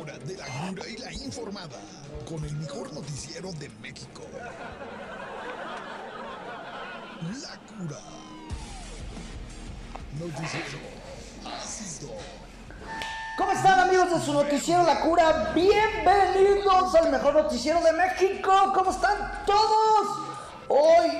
hora 0.00 0.18
de 0.18 0.36
la 0.36 0.46
cura 0.46 0.88
y 0.88 0.96
la 0.96 1.12
informada 1.12 1.78
con 2.26 2.42
el 2.44 2.54
mejor 2.56 2.92
noticiero 2.92 3.52
de 3.52 3.68
México. 3.80 4.22
La 7.42 7.58
cura. 7.68 8.00
Noticiero 10.18 10.78
ácido. 11.44 12.14
¿Cómo 13.36 13.52
están 13.52 13.80
amigos 13.80 14.10
de 14.10 14.20
su 14.20 14.32
noticiero 14.32 14.82
La 14.84 15.00
Cura? 15.00 15.52
Bienvenidos 15.54 16.94
al 16.94 17.10
mejor 17.10 17.34
noticiero 17.34 17.80
de 17.82 17.92
México. 17.92 18.72
¿Cómo 18.74 18.90
están 18.90 19.44
todos? 19.46 20.18
Hoy, 20.68 21.10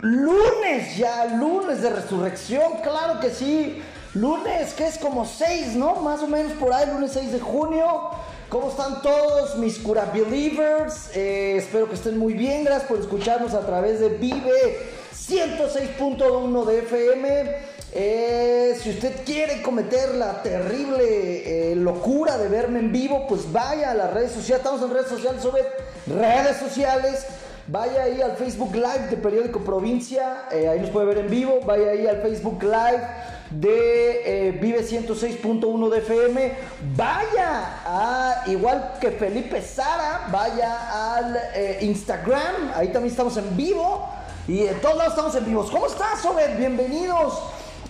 lunes 0.00 0.96
ya, 0.96 1.26
lunes 1.26 1.82
de 1.82 1.90
resurrección, 1.90 2.80
claro 2.82 3.20
que 3.20 3.30
sí. 3.30 3.82
Lunes 4.20 4.74
que 4.74 4.84
es 4.84 4.98
como 4.98 5.24
6, 5.24 5.76
¿no? 5.76 5.96
Más 5.96 6.20
o 6.22 6.26
menos 6.26 6.52
por 6.54 6.72
ahí, 6.72 6.86
lunes 6.90 7.12
6 7.12 7.32
de 7.32 7.38
junio. 7.38 8.10
¿Cómo 8.48 8.68
están 8.68 9.00
todos 9.00 9.56
mis 9.58 9.78
cura 9.78 10.10
believers? 10.12 11.10
Eh, 11.14 11.54
espero 11.58 11.88
que 11.88 11.94
estén 11.94 12.18
muy 12.18 12.32
bien. 12.32 12.64
Gracias 12.64 12.88
por 12.88 12.98
escucharnos 12.98 13.54
a 13.54 13.60
través 13.60 14.00
de 14.00 14.08
Vive 14.08 14.90
106.1 15.14 16.64
de 16.64 16.78
FM. 16.80 17.56
Eh, 17.92 18.76
si 18.82 18.90
usted 18.90 19.24
quiere 19.24 19.62
cometer 19.62 20.16
la 20.16 20.42
terrible 20.42 21.70
eh, 21.70 21.76
locura 21.76 22.36
de 22.38 22.48
verme 22.48 22.80
en 22.80 22.90
vivo, 22.90 23.24
pues 23.28 23.52
vaya 23.52 23.92
a 23.92 23.94
las 23.94 24.12
redes 24.12 24.32
sociales. 24.32 24.64
Estamos 24.64 24.82
en 24.82 24.94
redes 24.96 25.10
sociales 25.10 25.42
sobre 25.42 25.62
redes 26.08 26.56
sociales. 26.56 27.24
Vaya 27.68 28.02
ahí 28.02 28.20
al 28.20 28.32
Facebook 28.32 28.74
Live 28.74 29.08
de 29.10 29.16
Periódico 29.16 29.60
Provincia. 29.60 30.48
ahí 30.50 30.80
nos 30.80 30.90
puede 30.90 31.06
ver 31.06 31.18
en 31.18 31.30
vivo. 31.30 31.60
Vaya 31.64 31.90
ahí 31.90 32.06
al 32.06 32.20
Facebook 32.20 32.64
Live 32.64 33.37
de 33.50 34.48
eh, 34.48 34.52
Vive 34.52 34.82
106.1 34.82 35.90
de 35.90 35.98
FM. 35.98 36.52
Vaya 36.96 37.82
a, 37.84 38.44
igual 38.46 38.94
que 39.00 39.10
Felipe 39.12 39.62
Sara, 39.62 40.28
vaya 40.30 41.16
al 41.16 41.36
eh, 41.54 41.78
Instagram. 41.82 42.72
Ahí 42.74 42.88
también 42.88 43.12
estamos 43.12 43.36
en 43.36 43.56
vivo. 43.56 44.08
Y 44.46 44.66
en 44.66 44.80
todos 44.80 44.96
lados 44.96 45.12
estamos 45.12 45.34
en 45.36 45.44
vivos. 45.44 45.70
¿Cómo 45.70 45.86
estás, 45.86 46.24
Obed? 46.24 46.56
Bienvenidos. 46.58 47.38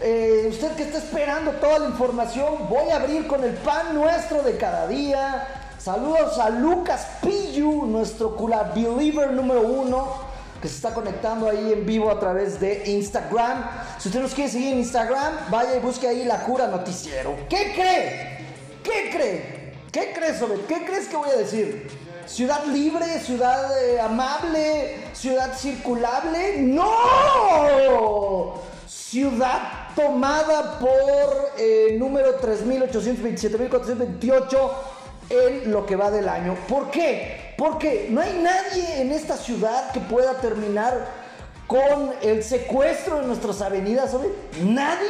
Eh, 0.01 0.47
usted 0.51 0.77
que 0.77 0.85
está 0.85 0.99
esperando 0.99 1.51
toda 1.53 1.81
la 1.81 1.87
información, 1.87 2.69
voy 2.69 2.89
a 2.91 2.97
abrir 2.97 3.27
con 3.27 3.43
el 3.43 3.55
pan 3.55 3.95
nuestro 3.95 4.43
de 4.43 4.57
cada 4.57 4.87
día. 4.87 5.47
Saludos 5.79 6.39
a 6.39 6.51
Lucas 6.51 7.07
Pillu, 7.21 7.85
nuestro 7.87 8.37
Cula 8.37 8.73
Believer 8.75 9.33
número 9.33 9.63
uno, 9.63 10.28
que 10.61 10.69
se 10.69 10.75
está 10.77 10.93
conectando 10.93 11.49
ahí 11.49 11.73
en 11.73 11.87
vivo 11.87 12.11
a 12.11 12.19
través 12.19 12.59
de 12.61 12.83
Instagram. 12.87 13.65
Si 13.99 14.09
usted 14.09 14.21
nos 14.21 14.35
quiere 14.35 14.51
seguir 14.51 14.73
en 14.73 14.79
Instagram, 14.79 15.51
vaya 15.51 15.77
y 15.77 15.81
busque 15.81 16.09
ahí 16.09 16.25
la 16.25 16.43
cura 16.45 16.67
noticiero. 16.67 17.37
¿Qué 17.49 17.73
cree? 17.75 18.39
¿Qué 18.83 19.11
cree? 19.11 19.59
¿Qué 19.93 20.13
crees, 20.15 20.43
Obed? 20.43 20.61
¿Qué 20.67 20.85
crees 20.85 21.07
que 21.09 21.17
voy 21.17 21.31
a 21.31 21.37
decir? 21.37 21.89
¿Ciudad 22.27 22.65
libre? 22.67 23.21
¿Ciudad 23.21 23.83
eh, 23.83 23.99
amable? 24.01 24.97
¿Ciudad 25.15 25.57
circulable? 25.57 26.59
¡No! 26.59 28.61
Ciudad 28.87 29.89
tomada 29.97 30.79
por 30.79 31.53
eh, 31.57 31.97
número 31.99 32.39
3827.428 32.41 34.71
en 35.31 35.71
lo 35.71 35.87
que 35.87 35.97
va 35.97 36.11
del 36.11 36.29
año. 36.29 36.57
¿Por 36.69 36.91
qué? 36.91 37.55
Porque 37.57 38.09
no 38.11 38.21
hay 38.21 38.41
nadie 38.43 39.01
en 39.01 39.13
esta 39.13 39.37
ciudad 39.37 39.91
que 39.93 40.01
pueda 40.01 40.35
terminar 40.35 41.07
con 41.67 42.13
el 42.23 42.43
secuestro 42.43 43.21
de 43.21 43.27
nuestras 43.27 43.61
avenidas. 43.61 44.13
¿sabe? 44.13 44.31
¿Nadie? 44.63 45.09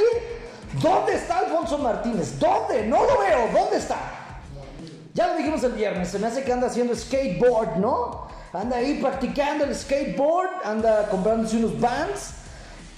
¿Dónde 0.82 1.14
está 1.14 1.38
Alfonso 1.38 1.78
Martínez? 1.78 2.38
¿Dónde? 2.38 2.86
No 2.86 3.04
lo 3.04 3.18
veo. 3.18 3.48
¿Dónde 3.52 3.78
está? 3.78 3.96
Ya 5.14 5.26
lo 5.26 5.36
dijimos 5.36 5.64
el 5.64 5.72
viernes, 5.72 6.10
se 6.10 6.18
me 6.20 6.28
hace 6.28 6.44
que 6.44 6.52
anda 6.52 6.68
haciendo 6.68 6.94
skateboard, 6.94 7.78
¿no? 7.78 8.28
Anda 8.52 8.76
ahí 8.76 9.00
practicando 9.02 9.64
el 9.64 9.74
skateboard, 9.74 10.48
anda 10.64 11.08
comprándose 11.08 11.56
unos 11.56 11.80
bands. 11.80 12.34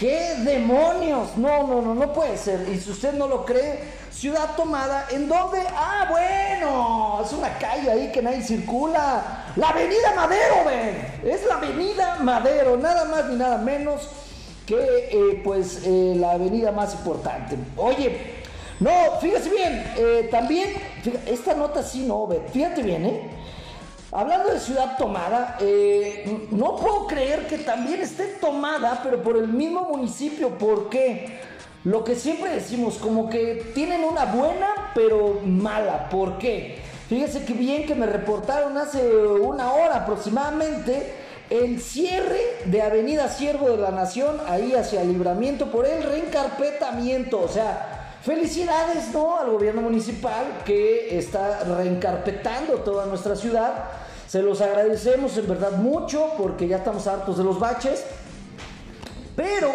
¿Qué 0.00 0.34
demonios? 0.46 1.36
No, 1.36 1.66
no, 1.66 1.82
no, 1.82 1.94
no 1.94 2.12
puede 2.14 2.38
ser. 2.38 2.66
Y 2.70 2.80
si 2.80 2.90
usted 2.90 3.12
no 3.12 3.28
lo 3.28 3.44
cree, 3.44 3.80
ciudad 4.10 4.56
tomada, 4.56 5.06
¿en 5.10 5.28
dónde? 5.28 5.58
Ah, 5.76 6.06
bueno, 6.08 7.20
es 7.22 7.30
una 7.34 7.58
calle 7.58 7.90
ahí 7.90 8.10
que 8.10 8.22
nadie 8.22 8.42
circula. 8.42 9.52
La 9.56 9.68
avenida 9.68 10.14
Madero, 10.16 10.64
ven. 10.64 11.20
Es 11.22 11.46
la 11.46 11.56
avenida 11.56 12.16
Madero, 12.22 12.78
nada 12.78 13.04
más 13.04 13.26
ni 13.26 13.36
nada 13.36 13.58
menos 13.58 14.08
que 14.64 14.76
eh, 14.78 15.42
pues 15.44 15.82
eh, 15.84 16.14
la 16.16 16.30
avenida 16.32 16.72
más 16.72 16.94
importante. 16.94 17.58
Oye, 17.76 18.40
no, 18.80 18.90
fíjese 19.20 19.50
bien, 19.50 19.84
eh, 19.98 20.28
también, 20.30 20.70
fíjate, 21.02 21.30
esta 21.30 21.52
nota 21.52 21.82
sí 21.82 22.06
no, 22.06 22.26
ve, 22.26 22.40
fíjate 22.50 22.82
bien, 22.82 23.04
¿eh? 23.04 23.30
Hablando 24.12 24.50
de 24.52 24.58
ciudad 24.58 24.96
tomada, 24.98 25.56
eh, 25.60 26.48
no 26.50 26.74
puedo 26.76 27.06
creer 27.06 27.46
que 27.46 27.58
también 27.58 28.00
esté 28.00 28.24
tomada, 28.40 29.00
pero 29.04 29.22
por 29.22 29.36
el 29.36 29.46
mismo 29.46 29.82
municipio. 29.82 30.58
¿Por 30.58 30.90
qué? 30.90 31.38
Lo 31.84 32.02
que 32.02 32.16
siempre 32.16 32.50
decimos, 32.50 32.98
como 32.98 33.30
que 33.30 33.70
tienen 33.72 34.02
una 34.02 34.24
buena, 34.24 34.90
pero 34.96 35.40
mala. 35.46 36.08
¿Por 36.08 36.38
qué? 36.38 36.80
Fíjese 37.08 37.44
que 37.44 37.52
bien 37.52 37.86
que 37.86 37.94
me 37.94 38.06
reportaron 38.06 38.76
hace 38.78 39.16
una 39.16 39.72
hora 39.72 39.98
aproximadamente 39.98 41.14
el 41.48 41.80
cierre 41.80 42.40
de 42.66 42.82
Avenida 42.82 43.28
Siervo 43.28 43.70
de 43.70 43.76
la 43.76 43.90
Nación, 43.90 44.38
ahí 44.46 44.74
hacia 44.74 45.04
libramiento, 45.04 45.70
por 45.70 45.86
el 45.86 46.02
reencarpetamiento. 46.02 47.40
O 47.40 47.48
sea, 47.48 47.89
Felicidades 48.22 49.14
¿no? 49.14 49.38
al 49.38 49.50
gobierno 49.50 49.80
municipal 49.80 50.62
que 50.66 51.18
está 51.18 51.64
reencarpetando 51.64 52.74
toda 52.80 53.06
nuestra 53.06 53.34
ciudad. 53.34 53.84
Se 54.28 54.42
los 54.42 54.60
agradecemos 54.60 55.36
en 55.38 55.48
verdad 55.48 55.72
mucho 55.72 56.34
porque 56.36 56.68
ya 56.68 56.78
estamos 56.78 57.06
hartos 57.06 57.38
de 57.38 57.44
los 57.44 57.58
baches. 57.58 58.04
Pero 59.34 59.70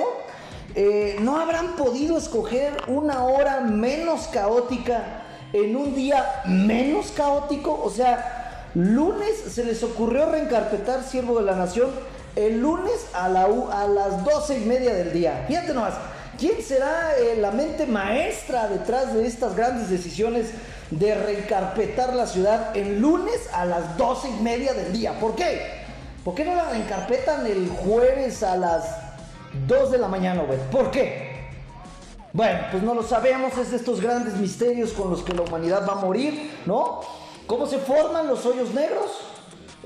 eh, 0.76 1.18
no 1.22 1.40
habrán 1.40 1.76
podido 1.76 2.18
escoger 2.18 2.78
una 2.88 3.24
hora 3.24 3.62
menos 3.62 4.28
caótica 4.28 5.24
en 5.52 5.76
un 5.76 5.96
día 5.96 6.44
menos 6.46 7.12
caótico. 7.12 7.82
O 7.84 7.90
sea, 7.90 8.70
lunes 8.76 9.38
se 9.50 9.64
les 9.64 9.82
ocurrió 9.82 10.30
reencarpetar 10.30 11.04
Siervo 11.04 11.40
de 11.40 11.46
la 11.46 11.56
Nación 11.56 11.90
el 12.36 12.60
lunes 12.60 13.08
a, 13.14 13.26
a 13.26 13.88
las 13.88 14.24
doce 14.24 14.60
y 14.60 14.66
media 14.66 14.94
del 14.94 15.14
día. 15.14 15.46
Fíjate 15.48 15.74
nomás. 15.74 15.96
¿Quién 16.38 16.62
será 16.62 17.18
eh, 17.18 17.38
la 17.38 17.52
mente 17.52 17.86
maestra 17.86 18.68
detrás 18.68 19.14
de 19.14 19.26
estas 19.26 19.56
grandes 19.56 19.90
decisiones 19.90 20.48
de 20.92 21.16
reencarpetar 21.16 22.14
la 22.14 22.28
ciudad 22.28 22.76
en 22.76 23.02
lunes 23.02 23.50
a 23.54 23.66
las 23.66 23.98
doce 23.98 24.30
y 24.30 24.44
media 24.44 24.74
del 24.74 24.92
día? 24.92 25.18
¿Por 25.20 25.36
qué? 25.36 25.62
¿Por 26.26 26.36
qué 26.36 26.44
no 26.44 26.56
la 26.56 26.70
reencarpetan 26.70 27.46
el 27.46 27.70
jueves 27.70 28.44
a 28.44 28.58
las 28.58 28.84
2 29.68 29.92
de 29.92 29.98
la 29.98 30.08
mañana, 30.08 30.44
güey? 30.44 30.60
¿Por 30.72 30.92
qué? 30.92 31.36
Bueno, 32.34 32.60
pues 32.72 32.84
no 32.84 32.94
lo 32.94 33.04
sabemos, 33.04 33.58
es 33.58 33.72
de 33.72 33.78
estos 33.78 34.02
grandes 34.02 34.34
misterios 34.34 34.92
con 34.92 35.10
los 35.10 35.24
que 35.24 35.34
la 35.34 35.44
humanidad 35.44 35.88
va 35.88 35.94
a 35.94 35.98
morir, 35.98 36.52
¿no? 36.66 37.00
¿Cómo 37.48 37.66
se 37.66 37.78
forman 37.78 38.28
los 38.28 38.46
hoyos 38.46 38.74
negros? 38.74 39.06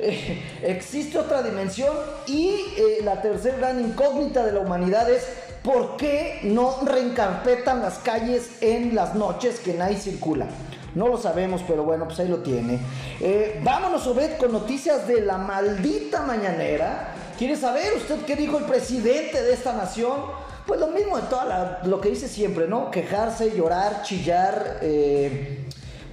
Eh, 0.01 0.41
existe 0.63 1.19
otra 1.19 1.43
dimensión 1.43 1.93
y 2.25 2.51
eh, 2.77 2.99
la 3.03 3.21
tercera 3.21 3.57
gran 3.57 3.81
incógnita 3.81 4.45
de 4.45 4.53
la 4.53 4.61
humanidad 4.61 5.09
es 5.11 5.27
por 5.63 5.97
qué 5.97 6.39
no 6.43 6.77
reencarpetan 6.85 7.81
las 7.81 7.99
calles 7.99 8.61
en 8.61 8.95
las 8.95 9.15
noches 9.15 9.59
que 9.59 9.73
nadie 9.73 9.97
circula. 9.97 10.47
No 10.95 11.07
lo 11.07 11.17
sabemos, 11.17 11.61
pero 11.67 11.83
bueno, 11.83 12.05
pues 12.05 12.19
ahí 12.19 12.27
lo 12.27 12.37
tiene. 12.39 12.79
Eh, 13.19 13.59
vámonos, 13.63 14.07
Obed, 14.07 14.37
con 14.37 14.51
noticias 14.51 15.07
de 15.07 15.21
la 15.21 15.37
maldita 15.37 16.21
mañanera. 16.21 17.13
¿Quiere 17.37 17.55
saber 17.55 17.93
usted 17.95 18.25
qué 18.25 18.35
dijo 18.35 18.57
el 18.57 18.65
presidente 18.65 19.41
de 19.41 19.53
esta 19.53 19.73
nación? 19.73 20.21
Pues 20.65 20.79
lo 20.79 20.87
mismo 20.87 21.17
de 21.17 21.23
todo 21.23 21.43
lo 21.83 22.01
que 22.01 22.09
dice 22.09 22.27
siempre, 22.27 22.67
¿no? 22.67 22.91
Quejarse, 22.91 23.55
llorar, 23.55 24.01
chillar. 24.03 24.79
eh, 24.81 25.65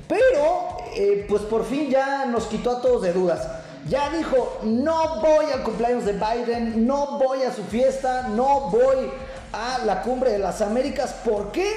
pero, 0.09 0.79
eh, 0.95 1.27
pues 1.29 1.43
por 1.43 1.65
fin 1.65 1.91
ya 1.91 2.27
nos 2.27 2.45
quitó 2.45 2.71
a 2.71 2.81
todos 2.81 3.03
de 3.03 3.13
dudas. 3.13 3.49
Ya 3.89 4.11
dijo, 4.11 4.59
no 4.65 5.21
voy 5.21 5.47
al 5.53 5.63
cumpleaños 5.63 6.05
de 6.05 6.13
Biden, 6.13 6.87
no 6.87 7.19
voy 7.19 7.43
a 7.43 7.53
su 7.53 7.63
fiesta, 7.65 8.29
no 8.29 8.71
voy 8.71 9.11
a 9.57 9.79
la 9.85 10.03
cumbre 10.03 10.33
de 10.33 10.39
las 10.39 10.61
Américas. 10.61 11.15
¿Por 11.25 11.51
qué? 11.53 11.73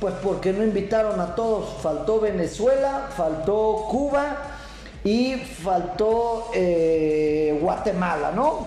Pues 0.00 0.14
porque 0.22 0.52
no 0.52 0.64
invitaron 0.64 1.20
a 1.20 1.34
todos. 1.34 1.80
Faltó 1.82 2.20
Venezuela, 2.20 3.08
faltó 3.16 3.86
Cuba 3.90 4.36
y 5.04 5.36
faltó 5.36 6.50
eh, 6.54 7.58
Guatemala, 7.62 8.32
¿no? 8.34 8.66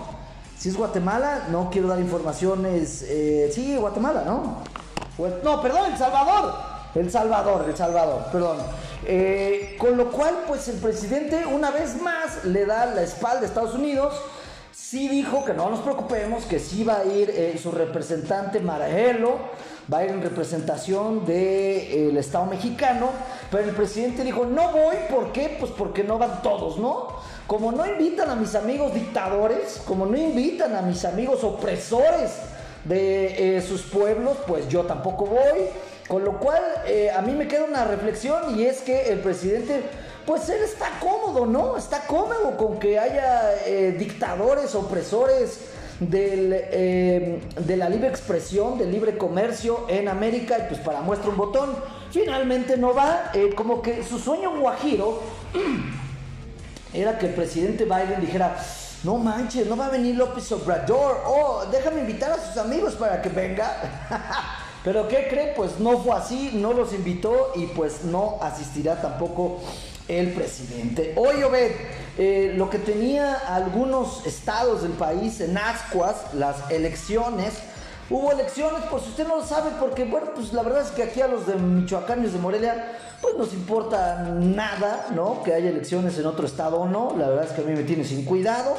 Si 0.58 0.68
es 0.70 0.76
Guatemala, 0.76 1.46
no 1.50 1.68
quiero 1.70 1.88
dar 1.88 1.98
informaciones. 1.98 3.02
eh, 3.08 3.50
sí, 3.54 3.76
Guatemala, 3.76 4.22
¿no? 4.24 4.58
Pues- 5.16 5.34
no, 5.42 5.60
perdón, 5.60 5.92
El 5.92 5.98
Salvador. 5.98 6.54
El 6.94 7.10
Salvador, 7.10 7.64
El 7.68 7.76
Salvador, 7.76 8.22
perdón. 8.30 8.58
Eh, 9.04 9.76
con 9.78 9.96
lo 9.96 10.10
cual, 10.10 10.44
pues 10.46 10.68
el 10.68 10.76
presidente 10.76 11.44
una 11.44 11.70
vez 11.70 12.00
más 12.00 12.44
le 12.44 12.64
da 12.64 12.86
la 12.86 13.02
espalda 13.02 13.42
a 13.42 13.44
Estados 13.46 13.74
Unidos. 13.74 14.14
Sí 14.74 15.08
dijo 15.08 15.44
que 15.44 15.54
no 15.54 15.70
nos 15.70 15.80
preocupemos, 15.80 16.46
que 16.46 16.58
sí 16.58 16.82
va 16.82 16.98
a 16.98 17.04
ir 17.04 17.30
eh, 17.30 17.56
su 17.62 17.70
representante 17.70 18.58
Marajelo. 18.58 19.38
va 19.92 19.98
a 19.98 20.04
ir 20.04 20.10
en 20.10 20.20
representación 20.20 21.24
del 21.24 22.16
Estado 22.16 22.46
mexicano, 22.46 23.10
pero 23.50 23.68
el 23.68 23.74
presidente 23.76 24.24
dijo, 24.24 24.46
no 24.46 24.72
voy, 24.72 24.96
¿por 25.08 25.30
qué? 25.30 25.56
Pues 25.60 25.70
porque 25.70 26.02
no 26.02 26.18
van 26.18 26.42
todos, 26.42 26.78
¿no? 26.78 27.08
Como 27.46 27.70
no 27.70 27.86
invitan 27.86 28.30
a 28.30 28.34
mis 28.34 28.54
amigos 28.56 28.94
dictadores, 28.94 29.80
como 29.86 30.06
no 30.06 30.16
invitan 30.16 30.74
a 30.74 30.82
mis 30.82 31.04
amigos 31.04 31.44
opresores 31.44 32.32
de 32.84 33.56
eh, 33.56 33.62
sus 33.62 33.82
pueblos, 33.82 34.38
pues 34.46 34.68
yo 34.68 34.82
tampoco 34.84 35.26
voy. 35.26 35.68
Con 36.08 36.24
lo 36.24 36.38
cual, 36.38 36.62
eh, 36.86 37.10
a 37.10 37.22
mí 37.22 37.32
me 37.32 37.48
queda 37.48 37.64
una 37.64 37.84
reflexión 37.84 38.58
y 38.58 38.64
es 38.64 38.80
que 38.80 39.12
el 39.12 39.20
presidente, 39.20 39.82
pues 40.26 40.48
él 40.48 40.62
está 40.62 40.98
cómodo, 41.00 41.46
¿no? 41.46 41.76
Está 41.76 42.06
cómodo 42.06 42.56
con 42.56 42.78
que 42.78 42.98
haya 42.98 43.54
eh, 43.66 43.94
dictadores, 43.98 44.74
opresores 44.74 45.60
del, 46.00 46.50
de 46.50 47.76
la 47.76 47.88
libre 47.88 48.08
expresión, 48.08 48.78
del 48.78 48.90
libre 48.90 49.16
comercio 49.16 49.86
en 49.88 50.08
América 50.08 50.58
y 50.58 50.68
pues 50.68 50.80
para 50.80 51.00
muestra 51.00 51.30
un 51.30 51.36
botón, 51.36 51.76
finalmente 52.10 52.76
no 52.76 52.94
va, 52.94 53.30
como 53.54 53.80
que 53.80 54.02
su 54.02 54.18
sueño 54.18 54.58
guajiro 54.58 55.20
era 56.92 57.18
que 57.18 57.26
el 57.26 57.34
presidente 57.34 57.84
Biden 57.84 58.20
dijera, 58.20 58.56
no 59.04 59.18
manches, 59.18 59.66
no 59.66 59.76
va 59.76 59.86
a 59.86 59.90
venir 59.90 60.16
López 60.16 60.50
Obrador, 60.52 61.22
oh, 61.26 61.64
déjame 61.70 62.00
invitar 62.00 62.32
a 62.32 62.38
sus 62.38 62.56
amigos 62.56 62.94
para 62.94 63.20
que 63.20 63.28
venga. 63.28 63.70
Pero 64.84 65.08
¿qué 65.08 65.28
cree? 65.28 65.54
Pues 65.54 65.78
no 65.78 65.98
fue 65.98 66.14
así, 66.16 66.52
no 66.54 66.72
los 66.72 66.92
invitó 66.92 67.52
y 67.54 67.66
pues 67.66 68.04
no 68.04 68.38
asistirá 68.40 69.00
tampoco 69.00 69.60
el 70.08 70.32
presidente. 70.32 71.14
Hoy, 71.16 71.42
Obed, 71.42 71.72
eh, 72.18 72.52
lo 72.56 72.70
que 72.70 72.78
tenía 72.78 73.34
algunos 73.34 74.26
estados 74.26 74.82
del 74.82 74.92
país 74.92 75.40
en 75.40 75.56
ascuas, 75.56 76.34
las 76.34 76.70
elecciones, 76.70 77.54
hubo 78.10 78.32
elecciones, 78.32 78.82
por 78.84 79.00
si 79.00 79.08
usted 79.08 79.26
no 79.26 79.36
lo 79.36 79.44
sabe, 79.44 79.70
porque 79.80 80.04
bueno, 80.04 80.28
pues 80.34 80.52
la 80.52 80.62
verdad 80.62 80.82
es 80.82 80.90
que 80.90 81.02
aquí 81.02 81.20
a 81.20 81.28
los 81.28 81.46
de 81.46 81.54
Michoacán 81.54 82.24
y 82.24 82.28
de 82.28 82.38
Morelia, 82.38 82.98
pues 83.20 83.36
nos 83.36 83.52
importa 83.54 84.16
nada, 84.38 85.06
¿no? 85.14 85.42
Que 85.42 85.54
haya 85.54 85.70
elecciones 85.70 86.18
en 86.18 86.26
otro 86.26 86.46
estado 86.46 86.76
o 86.76 86.86
no. 86.86 87.16
La 87.16 87.28
verdad 87.28 87.46
es 87.46 87.52
que 87.52 87.62
a 87.62 87.64
mí 87.64 87.72
me 87.72 87.84
tiene 87.84 88.04
sin 88.04 88.24
cuidado. 88.24 88.76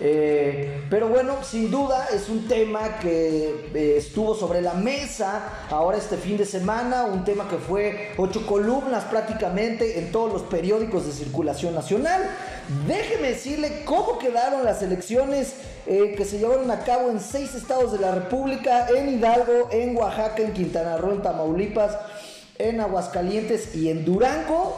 Eh, 0.00 0.84
pero 0.88 1.08
bueno, 1.08 1.42
sin 1.42 1.70
duda 1.70 2.06
es 2.14 2.28
un 2.28 2.46
tema 2.46 2.98
que 3.00 3.70
eh, 3.74 3.96
estuvo 3.96 4.34
sobre 4.34 4.62
la 4.62 4.74
mesa 4.74 5.66
ahora 5.70 5.98
este 5.98 6.16
fin 6.16 6.36
de 6.36 6.44
semana, 6.44 7.04
un 7.04 7.24
tema 7.24 7.48
que 7.48 7.56
fue 7.56 8.12
ocho 8.16 8.46
columnas 8.46 9.04
prácticamente 9.04 9.98
en 9.98 10.12
todos 10.12 10.32
los 10.32 10.42
periódicos 10.42 11.04
de 11.06 11.12
circulación 11.12 11.74
nacional. 11.74 12.22
Déjeme 12.86 13.30
decirle 13.30 13.82
cómo 13.84 14.18
quedaron 14.18 14.64
las 14.64 14.82
elecciones 14.82 15.54
eh, 15.86 16.14
que 16.16 16.24
se 16.24 16.38
llevaron 16.38 16.70
a 16.70 16.84
cabo 16.84 17.10
en 17.10 17.18
seis 17.18 17.54
estados 17.54 17.92
de 17.92 17.98
la 17.98 18.14
República, 18.14 18.86
en 18.88 19.08
Hidalgo, 19.08 19.68
en 19.72 19.96
Oaxaca, 19.96 20.42
en 20.42 20.52
Quintana 20.52 20.96
Roo, 20.96 21.14
en 21.14 21.22
Tamaulipas 21.22 21.96
en 22.58 22.80
Aguascalientes 22.80 23.74
y 23.74 23.88
en 23.88 24.04
Durango. 24.04 24.76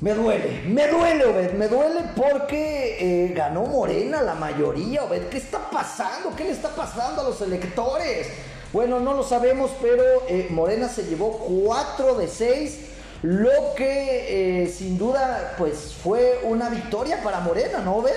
Me 0.00 0.14
duele, 0.14 0.62
me 0.66 0.88
duele, 0.88 1.26
Obed, 1.26 1.52
me 1.52 1.68
duele 1.68 2.00
porque 2.16 2.96
eh, 3.00 3.34
ganó 3.34 3.64
Morena 3.66 4.22
la 4.22 4.34
mayoría, 4.34 5.04
Obed. 5.04 5.28
¿Qué 5.28 5.36
está 5.36 5.70
pasando? 5.70 6.34
¿Qué 6.34 6.44
le 6.44 6.52
está 6.52 6.70
pasando 6.70 7.20
a 7.20 7.24
los 7.24 7.42
electores? 7.42 8.28
Bueno, 8.72 8.98
no 8.98 9.12
lo 9.12 9.22
sabemos, 9.22 9.70
pero 9.82 10.02
eh, 10.26 10.46
Morena 10.48 10.88
se 10.88 11.02
llevó 11.02 11.32
4 11.32 12.14
de 12.14 12.28
6, 12.28 12.78
lo 13.22 13.74
que 13.76 14.62
eh, 14.62 14.68
sin 14.68 14.96
duda 14.96 15.54
pues 15.58 15.94
fue 16.02 16.40
una 16.44 16.70
victoria 16.70 17.22
para 17.22 17.40
Morena, 17.40 17.80
¿no, 17.80 17.96
Obed? 17.96 18.16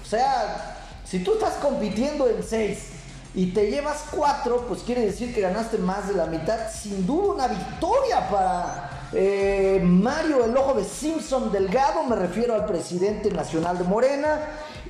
O 0.00 0.08
sea, 0.08 0.76
si 1.04 1.24
tú 1.24 1.34
estás 1.34 1.54
compitiendo 1.54 2.28
en 2.28 2.40
6 2.40 2.78
y 3.34 3.46
te 3.52 3.68
llevas 3.68 4.04
cuatro, 4.12 4.64
pues 4.68 4.82
quiere 4.82 5.04
decir 5.04 5.34
que 5.34 5.40
ganaste 5.40 5.78
más 5.78 6.06
de 6.06 6.14
la 6.14 6.26
mitad. 6.26 6.70
Sin 6.70 7.04
duda 7.04 7.34
una 7.34 7.48
victoria 7.48 8.28
para 8.30 8.95
eh, 9.12 9.80
Mario 9.82 10.44
el 10.44 10.56
Ojo 10.56 10.74
de 10.74 10.84
Simpson 10.84 11.52
Delgado, 11.52 12.02
me 12.04 12.16
refiero 12.16 12.54
al 12.54 12.66
presidente 12.66 13.30
nacional 13.30 13.78
de 13.78 13.84
Morena. 13.84 14.40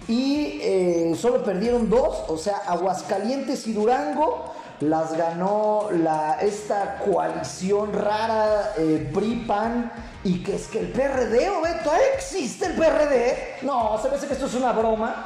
Y 0.09 0.61
eh, 0.63 1.17
solo 1.21 1.43
perdieron 1.43 1.91
dos, 1.91 2.25
o 2.29 2.39
sea, 2.39 2.59
Aguascalientes 2.67 3.67
y 3.67 3.73
Durango 3.73 4.55
las 4.81 5.17
ganó 5.17 5.89
la, 5.91 6.39
esta 6.41 6.99
coalición 6.99 7.93
rara 7.93 8.75
eh, 8.77 9.11
PRI-PAN 9.13 9.91
y 10.23 10.43
que 10.43 10.57
es 10.57 10.67
que 10.69 10.81
el 10.81 10.93
PRD, 10.93 11.49
¿o 11.49 11.63
¿todavía 11.83 12.07
existe 12.15 12.67
el 12.67 12.73
PRD? 12.75 13.63
No, 13.63 13.99
se 14.01 14.09
me 14.11 14.17
hace 14.17 14.27
que 14.27 14.35
esto 14.35 14.47
es 14.47 14.55
una 14.55 14.73
broma. 14.73 15.25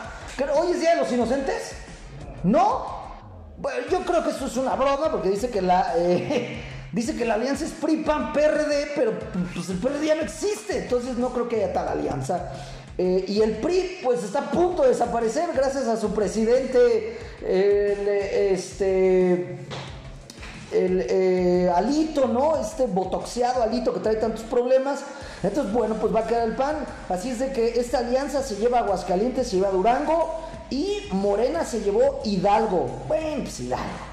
¿Hoy 0.56 0.72
es 0.72 0.80
Día 0.80 0.94
de 0.94 1.02
los 1.02 1.12
Inocentes? 1.12 1.72
¿No? 2.44 3.00
Bueno, 3.58 3.86
yo 3.90 4.00
creo 4.00 4.24
que 4.24 4.30
eso 4.30 4.46
es 4.46 4.56
una 4.56 4.74
broma 4.74 5.10
porque 5.10 5.30
dice 5.30 5.50
que 5.50 5.60
la 5.60 5.92
eh, 5.96 6.62
dice 6.92 7.16
que 7.16 7.24
la 7.24 7.34
alianza 7.34 7.64
es 7.64 7.72
PRI 7.72 7.98
PAN 7.98 8.32
PRD, 8.32 8.92
pero 8.94 9.12
pues 9.54 9.68
el 9.68 9.78
PRD 9.78 10.06
ya 10.06 10.14
no 10.14 10.22
existe, 10.22 10.78
entonces 10.78 11.16
no 11.16 11.30
creo 11.30 11.48
que 11.48 11.56
haya 11.56 11.72
tal 11.72 11.88
alianza. 11.88 12.52
Eh, 12.98 13.24
y 13.28 13.40
el 13.40 13.52
PRI 13.52 14.00
pues 14.02 14.22
está 14.22 14.40
a 14.40 14.50
punto 14.50 14.82
de 14.82 14.90
desaparecer 14.90 15.50
gracias 15.54 15.86
a 15.86 15.96
su 15.96 16.12
presidente 16.12 17.16
este 17.42 19.58
el 20.72 21.04
eh, 21.08 21.72
Alito, 21.74 22.26
¿no? 22.26 22.56
Este 22.56 22.86
botoxeado 22.86 23.62
Alito 23.62 23.92
que 23.92 24.00
trae 24.00 24.16
tantos 24.16 24.44
problemas. 24.44 25.00
Entonces, 25.42 25.72
bueno, 25.72 25.96
pues 25.96 26.14
va 26.14 26.20
a 26.20 26.26
quedar 26.26 26.48
el 26.48 26.56
PAN. 26.56 26.76
Así 27.08 27.30
es 27.30 27.38
de 27.38 27.52
que 27.52 27.80
esta 27.80 27.98
alianza 27.98 28.42
se 28.42 28.56
lleva 28.56 28.78
a 28.78 28.82
Aguascalientes, 28.82 29.48
se 29.48 29.56
lleva 29.56 29.68
a 29.68 29.72
Durango 29.72 30.34
y 30.70 31.08
Morena 31.12 31.64
se 31.64 31.80
llevó 31.80 32.20
Hidalgo. 32.24 32.88
Bueno, 33.08 33.44
pues 33.44 33.60
Hidalgo. 33.60 34.09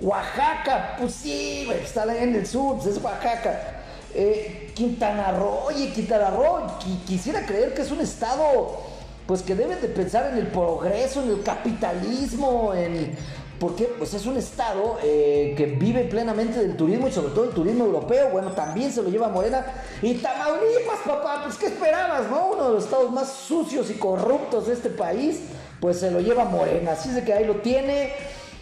Oaxaca, 0.00 0.96
pues 0.98 1.14
sí, 1.14 1.68
está 1.82 2.04
en 2.16 2.34
el 2.34 2.46
sur, 2.46 2.76
pues 2.76 2.96
es 2.96 3.02
Oaxaca. 3.02 3.82
Eh, 4.14 4.70
Quintana 4.74 5.32
Roo, 5.32 5.64
oye, 5.66 5.92
Quintana 5.92 6.30
Roo, 6.30 6.66
quisiera 7.06 7.44
creer 7.46 7.74
que 7.74 7.82
es 7.82 7.90
un 7.90 8.00
estado, 8.00 8.80
pues 9.26 9.42
que 9.42 9.54
debe 9.54 9.76
de 9.76 9.88
pensar 9.88 10.32
en 10.32 10.38
el 10.38 10.48
progreso, 10.48 11.22
en 11.22 11.30
el 11.30 11.42
capitalismo, 11.42 12.74
en... 12.74 13.16
Porque 13.58 13.84
pues 13.84 14.12
es 14.14 14.26
un 14.26 14.36
estado 14.36 14.98
eh, 15.02 15.54
que 15.56 15.66
vive 15.66 16.04
plenamente 16.04 16.58
del 16.58 16.76
turismo 16.76 17.06
y 17.06 17.12
sobre 17.12 17.32
todo 17.32 17.44
el 17.44 17.50
turismo 17.50 17.84
europeo. 17.84 18.30
Bueno, 18.30 18.50
también 18.50 18.92
se 18.92 19.00
lo 19.00 19.08
lleva 19.08 19.28
Morena. 19.28 19.64
Y 20.02 20.14
Tamaulipas, 20.14 20.98
papá, 21.06 21.42
pues 21.44 21.56
¿qué 21.56 21.66
esperabas, 21.66 22.28
no? 22.28 22.48
Uno 22.48 22.64
de 22.68 22.74
los 22.74 22.84
estados 22.84 23.12
más 23.12 23.32
sucios 23.32 23.90
y 23.90 23.94
corruptos 23.94 24.66
de 24.66 24.74
este 24.74 24.90
país 24.90 25.40
pues 25.84 26.00
se 26.00 26.10
lo 26.10 26.20
lleva 26.20 26.46
Morena. 26.46 26.92
Así 26.92 27.10
es 27.10 27.14
de 27.14 27.24
que 27.24 27.34
ahí 27.34 27.44
lo 27.44 27.56
tiene. 27.56 28.10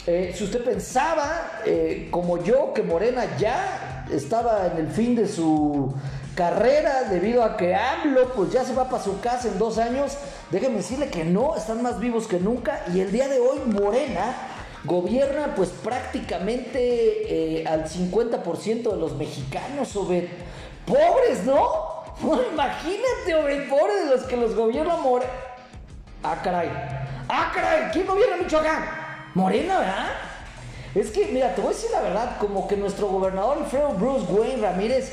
Eh, 0.07 0.35
si 0.37 0.45
usted 0.45 0.65
pensaba, 0.65 1.61
eh, 1.65 2.09
como 2.11 2.43
yo, 2.43 2.73
que 2.75 2.83
Morena 2.83 3.37
ya 3.39 4.07
estaba 4.13 4.67
en 4.67 4.79
el 4.79 4.89
fin 4.89 5.15
de 5.15 5.29
su 5.29 5.95
carrera 6.35 7.05
debido 7.05 7.45
a 7.45 7.57
que 7.57 7.75
AMLO 7.75 8.33
pues 8.33 8.51
ya 8.51 8.65
se 8.65 8.75
va 8.75 8.89
para 8.89 9.03
su 9.03 9.21
casa 9.21 9.49
en 9.49 9.59
dos 9.59 9.79
años, 9.79 10.17
déjeme 10.51 10.79
decirle 10.79 11.09
que 11.09 11.25
no, 11.25 11.55
están 11.55 11.83
más 11.83 12.01
vivos 12.01 12.27
que 12.27 12.41
nunca 12.41 12.83
y 12.93 13.01
el 13.01 13.13
día 13.13 13.29
de 13.29 13.39
hoy 13.39 13.61
Morena 13.67 14.35
gobierna 14.85 15.55
pues 15.55 15.69
prácticamente 15.69 17.61
eh, 17.61 17.67
al 17.69 17.85
50% 17.85 18.91
de 18.91 18.97
los 18.97 19.15
mexicanos, 19.15 19.95
Obed. 19.95 20.25
Pobres, 20.85 21.45
¿no? 21.45 22.03
imagínate, 22.53 23.35
Obed, 23.37 23.69
pobres 23.69 24.05
de 24.05 24.17
los 24.17 24.23
que 24.25 24.37
los 24.37 24.57
gobierna 24.57 24.97
Morena. 24.97 25.31
Ah, 26.25 26.41
caray. 26.43 26.69
Ah, 27.29 27.53
caray, 27.55 27.91
¿quién 27.93 28.07
gobierna 28.07 28.37
Michoacán? 28.37 29.02
Morena, 29.35 29.79
¿verdad? 29.79 30.09
Es 30.95 31.11
que, 31.11 31.27
mira, 31.27 31.55
te 31.55 31.63
voy 31.63 31.73
a 31.73 31.75
decir 31.75 31.91
la 31.91 32.03
verdad, 32.03 32.37
como 32.39 32.69
que 32.69 32.77
nuestro 32.77 33.09
gobernador 33.09 33.59
Alfredo 33.59 33.91
Bruce 33.95 34.31
Wayne 34.31 34.61
Ramírez, 34.61 35.11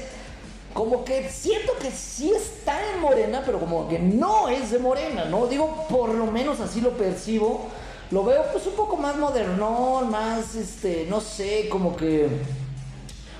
como 0.73 1.05
que 1.05 1.29
siento 1.29 1.73
que 1.81 1.89
sí 1.89 2.31
está 2.31 2.77
en 2.93 3.01
Morena, 3.01 3.43
pero 3.45 3.59
como 3.59 3.87
que 3.87 3.97
no 3.97 4.49
es 4.49 4.71
de 4.71 4.79
Morena, 4.79 5.25
¿no? 5.25 5.47
Digo, 5.47 5.85
por 5.89 6.09
lo 6.09 6.25
menos 6.25 6.59
así 6.59 6.81
lo 6.81 6.91
percibo. 6.91 7.67
Lo 8.11 8.23
veo 8.23 8.43
pues 8.51 8.65
un 8.65 8.73
poco 8.73 8.97
más 8.97 9.17
modernón, 9.17 10.09
más, 10.09 10.55
este, 10.55 11.05
no 11.09 11.21
sé, 11.21 11.69
como 11.69 11.95
que... 11.95 12.27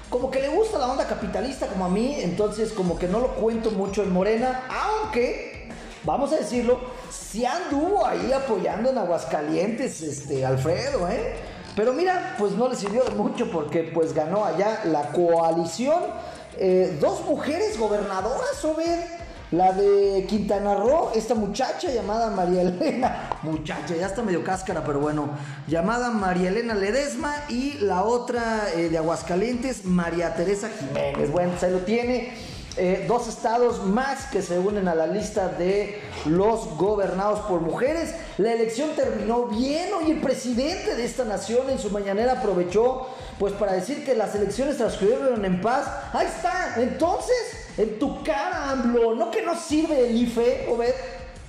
Como 0.10 0.32
que 0.32 0.42
le 0.42 0.50
gusta 0.50 0.80
la 0.80 0.88
onda 0.88 1.08
capitalista 1.08 1.68
como 1.68 1.86
a 1.86 1.90
mí, 1.90 2.18
entonces 2.20 2.72
como 2.72 2.98
que 2.98 3.08
no 3.08 3.20
lo 3.20 3.36
cuento 3.36 3.70
mucho 3.70 4.02
en 4.02 4.12
Morena, 4.12 4.64
aunque, 4.70 5.59
vamos 6.04 6.34
a 6.34 6.38
decirlo, 6.38 6.80
si 7.10 7.46
anduvo 7.46 8.06
ahí 8.06 8.32
apoyando 8.32 8.90
en 8.90 8.98
Aguascalientes, 8.98 10.02
este, 10.02 10.46
Alfredo, 10.46 11.08
¿eh? 11.08 11.36
Pero 11.76 11.94
mira, 11.94 12.36
pues 12.38 12.54
no 12.54 12.68
le 12.68 12.76
sirvió 12.76 13.04
de 13.04 13.12
mucho 13.12 13.50
porque 13.52 13.84
pues 13.94 14.14
ganó 14.14 14.44
allá 14.44 14.82
la 14.86 15.12
coalición. 15.12 16.04
Eh, 16.58 16.98
dos 17.00 17.24
mujeres 17.26 17.78
gobernadoras, 17.78 18.64
Obed. 18.66 19.00
La 19.52 19.72
de 19.72 20.28
Quintana 20.30 20.76
Roo, 20.76 21.10
esta 21.16 21.34
muchacha 21.34 21.90
llamada 21.90 22.30
María 22.30 22.62
Elena, 22.62 23.32
muchacha, 23.42 23.96
ya 23.96 24.06
está 24.06 24.22
medio 24.22 24.44
cáscara, 24.44 24.84
pero 24.84 25.00
bueno, 25.00 25.32
llamada 25.68 26.12
María 26.12 26.50
Elena 26.50 26.76
Ledesma 26.76 27.34
y 27.50 27.80
la 27.80 28.04
otra 28.04 28.68
eh, 28.76 28.90
de 28.90 28.98
Aguascalientes, 29.00 29.86
María 29.86 30.36
Teresa 30.36 30.70
Jiménez. 30.70 31.32
Bueno, 31.32 31.54
se 31.60 31.72
lo 31.72 31.80
tiene. 31.80 32.34
Eh, 32.80 33.06
dos 33.10 33.28
estados 33.28 33.86
más 33.86 34.28
que 34.28 34.42
se 34.42 34.58
unen 34.58 34.88
a 34.88 34.96
la 34.96 35.06
lista 35.06 35.50
de 35.50 36.02
los 36.26 36.78
gobernados 36.78 37.42
por 37.42 37.60
mujeres. 37.60 38.16
La 38.38 38.54
elección 38.54 38.92
terminó 38.96 39.48
bien. 39.48 39.90
Hoy 39.94 40.12
el 40.12 40.22
presidente 40.22 40.96
de 40.96 41.04
esta 41.04 41.26
nación 41.26 41.70
en 41.70 41.78
su 41.78 41.90
mañanera 41.90 42.40
aprovechó 42.40 43.08
pues 43.38 43.52
para 43.54 43.74
decir 43.74 44.06
que 44.06 44.16
las 44.16 44.34
elecciones 44.34 44.78
transcurrieron 44.78 45.44
en 45.44 45.60
paz. 45.60 45.88
Ahí 46.14 46.28
está. 46.28 46.76
Entonces, 46.78 47.36
en 47.78 48.00
tu 48.00 48.24
cara, 48.24 48.72
AMLO, 48.72 49.14
¿no 49.14 49.30
que 49.30 49.42
no 49.42 49.60
sirve 49.60 50.08
el 50.08 50.16
IFE? 50.16 50.68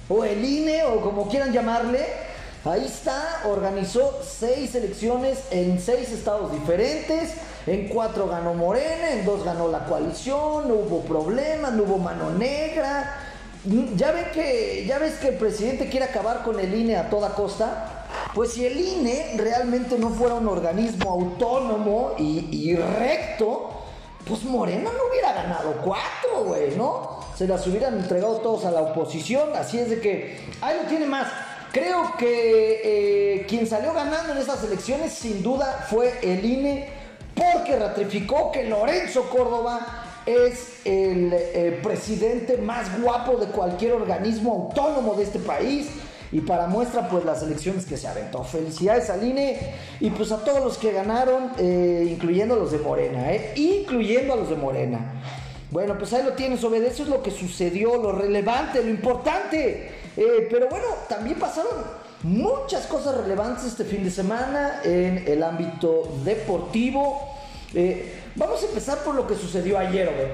O 0.08 0.25
el 0.25 0.44
INE, 0.44 0.82
o 0.82 1.00
como 1.00 1.28
quieran 1.28 1.52
llamarle. 1.52 2.04
Ahí 2.64 2.84
está, 2.84 3.42
organizó 3.46 4.20
seis 4.22 4.75
elecciones 4.75 5.38
en 5.50 5.80
seis 5.80 6.10
estados 6.10 6.52
diferentes. 6.52 7.34
En 7.70 7.86
cuatro 7.86 8.26
ganó 8.26 8.52
Morena, 8.52 9.12
en 9.12 9.24
dos 9.24 9.44
ganó 9.44 9.68
la 9.68 9.84
coalición, 9.84 10.66
no 10.66 10.74
hubo 10.74 11.02
problemas, 11.02 11.72
no 11.72 11.84
hubo 11.84 11.98
mano 11.98 12.30
negra. 12.30 13.16
Ya 13.94 14.32
que, 14.32 14.84
ya 14.88 14.98
ves 14.98 15.20
que 15.20 15.28
el 15.28 15.36
presidente 15.36 15.88
quiere 15.88 16.06
acabar 16.06 16.42
con 16.42 16.58
el 16.58 16.74
INE 16.74 16.96
a 16.96 17.08
toda 17.08 17.32
costa. 17.32 18.08
Pues 18.34 18.54
si 18.54 18.66
el 18.66 18.80
INE 18.80 19.34
realmente 19.36 19.96
no 19.98 20.10
fuera 20.10 20.34
un 20.34 20.48
organismo 20.48 21.12
autónomo 21.12 22.14
y, 22.18 22.74
recto, 22.74 23.70
pues 24.26 24.42
Morena 24.42 24.90
no 24.90 25.08
hubiera 25.08 25.32
ganado 25.32 25.76
cuatro, 25.84 26.46
güey, 26.46 26.76
¿no? 26.76 27.20
Se 27.36 27.46
las 27.46 27.64
hubieran 27.68 28.00
entregado 28.00 28.38
todos 28.38 28.64
a 28.64 28.72
la 28.72 28.82
oposición. 28.82 29.50
Así 29.54 29.78
es 29.78 29.90
de 29.90 30.00
que 30.00 30.40
ahí 30.60 30.76
lo 30.82 30.88
tiene 30.88 31.06
más. 31.06 31.28
Creo 31.70 32.14
que 32.18 32.80
eh, 32.82 33.46
quien 33.46 33.64
salió 33.64 33.94
ganando 33.94 34.32
en 34.32 34.38
esas 34.38 34.64
elecciones 34.64 35.12
sin 35.12 35.40
duda 35.40 35.86
fue 35.88 36.18
el 36.22 36.44
INE 36.44 37.00
porque 37.40 37.76
ratificó 37.76 38.52
que 38.52 38.64
Lorenzo 38.64 39.30
Córdoba 39.30 40.04
es 40.26 40.80
el 40.85 41.32
eh, 41.32 41.80
presidente 41.82 42.59
más 42.59 43.00
guapo 43.00 43.38
de 43.38 43.47
cualquier 43.47 43.94
organismo 43.94 44.68
autónomo 44.68 45.14
de 45.14 45.25
este 45.25 45.38
país. 45.38 45.88
Y 46.32 46.42
para 46.42 46.68
muestra, 46.68 47.09
pues 47.09 47.25
las 47.25 47.42
elecciones 47.42 47.87
que 47.87 47.97
se 47.97 48.06
aventó. 48.06 48.44
Felicidades 48.44 49.11
al 49.11 49.26
INE 49.26 49.59
y 49.99 50.11
pues 50.11 50.30
a 50.30 50.44
todos 50.44 50.62
los 50.62 50.78
que 50.78 50.92
ganaron, 50.92 51.50
eh, 51.59 52.06
incluyendo 52.09 52.54
a 52.54 52.59
los 52.59 52.70
de 52.70 52.78
Morena, 52.78 53.32
¿eh? 53.32 53.52
incluyendo 53.56 54.35
a 54.35 54.37
los 54.37 54.49
de 54.49 54.54
Morena. 54.54 55.20
Bueno, 55.73 55.99
pues 55.99 56.12
ahí 56.12 56.23
lo 56.23 56.35
tienes, 56.35 56.62
Obed. 56.62 56.85
Eso 56.85 57.02
es 57.02 57.09
lo 57.09 57.20
que 57.20 57.32
sucedió, 57.32 57.97
lo 57.97 58.12
relevante, 58.12 58.82
lo 58.82 58.90
importante. 58.90 59.90
Eh, 60.16 60.47
pero 60.50 60.68
bueno, 60.68 60.87
también 61.09 61.37
pasaron 61.38 61.73
muchas 62.22 62.86
cosas 62.86 63.16
relevantes 63.16 63.64
este 63.64 63.84
fin 63.84 64.04
de 64.04 64.10
semana 64.10 64.80
en 64.84 65.24
el 65.26 65.42
ámbito 65.42 66.20
deportivo. 66.24 67.36
Eh, 67.74 68.20
vamos 68.36 68.62
a 68.62 68.66
empezar 68.66 68.98
por 68.98 69.14
lo 69.14 69.26
que 69.26 69.34
sucedió 69.34 69.78
ayer, 69.78 70.08
Obed. 70.08 70.30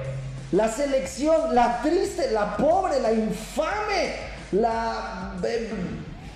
La 0.51 0.69
selección, 0.69 1.53
la 1.53 1.81
triste, 1.81 2.31
la 2.31 2.55
pobre, 2.57 2.99
la 2.99 3.11
infame, 3.11 4.15
la... 4.53 5.35
eh, 5.43 5.69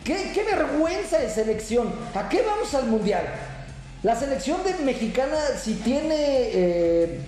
¿qué, 0.04 0.32
qué 0.34 0.44
vergüenza 0.44 1.18
de 1.20 1.30
selección. 1.30 1.94
¿A 2.14 2.28
qué 2.28 2.42
vamos 2.42 2.74
al 2.76 2.88
Mundial? 2.88 3.24
La 4.04 4.16
selección 4.16 4.64
de 4.64 4.74
mexicana, 4.84 5.38
si 5.62 5.76
tiene... 5.76 6.16
eh, 6.18 7.20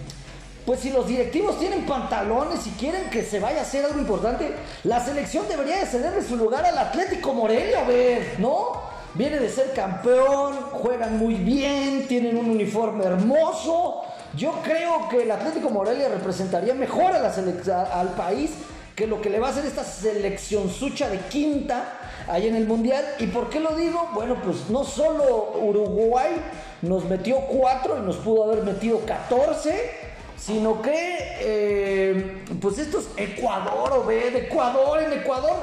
pues 0.66 0.80
si 0.80 0.92
los 0.92 1.08
directivos 1.08 1.60
tienen 1.60 1.86
pantalones 1.86 2.66
y 2.68 2.70
quieren 2.72 3.10
que 3.10 3.24
se 3.24 3.40
vaya 3.40 3.60
a 3.60 3.62
hacer 3.64 3.84
algo 3.84 4.00
importante, 4.00 4.54
la 4.84 5.04
selección 5.04 5.46
debería 5.50 5.80
de 5.80 5.86
cederle 5.86 6.22
su 6.22 6.38
lugar 6.38 6.66
al 6.66 6.78
Atlético 6.78 7.34
Morelia, 7.34 7.82
a 7.82 7.88
ver, 7.88 8.36
¿no? 8.40 8.94
Viene 9.14 9.40
de 9.40 9.50
ser 9.50 9.74
campeón, 9.74 10.56
juegan 10.72 11.18
muy 11.18 11.36
bien, 11.36 12.08
tienen 12.08 12.38
un 12.38 12.50
uniforme 12.50 13.06
hermoso. 13.06 14.02
Yo 14.36 14.54
creo 14.64 15.10
que 15.10 15.24
el 15.24 15.32
Atlético 15.32 15.70
Morelia 15.70 16.08
representaría 16.08 16.74
mejor 16.74 17.12
a 17.12 17.20
la 17.20 17.90
al 17.94 18.10
país 18.10 18.52
que 18.96 19.06
lo 19.06 19.22
que 19.22 19.30
le 19.30 19.40
va 19.40 19.48
a 19.48 19.52
hacer 19.52 19.66
esta 19.66 19.84
selección 19.84 20.70
sucha 20.70 21.10
de 21.10 21.20
quinta 21.20 22.00
ahí 22.28 22.48
en 22.48 22.56
el 22.56 22.68
Mundial. 22.68 23.06
¿Y 23.20 23.28
por 23.28 23.50
qué 23.50 23.60
lo 23.60 23.76
digo? 23.76 24.10
Bueno, 24.14 24.38
pues 24.44 24.70
no 24.70 24.84
solo 24.84 25.54
Uruguay 25.62 26.32
nos 26.82 27.06
metió 27.06 27.38
cuatro 27.42 28.00
y 28.00 28.02
nos 28.02 28.18
pudo 28.18 28.46
haber 28.46 28.64
metido 28.64 29.00
14 29.06 30.03
sino 30.38 30.82
que 30.82 31.18
eh, 31.40 32.44
pues 32.62 32.80
estos 32.80 33.10
Ecuador 33.18 33.94
o 33.94 34.08
de 34.08 34.38
Ecuador 34.38 35.02
en 35.02 35.14
Ecuador 35.14 35.56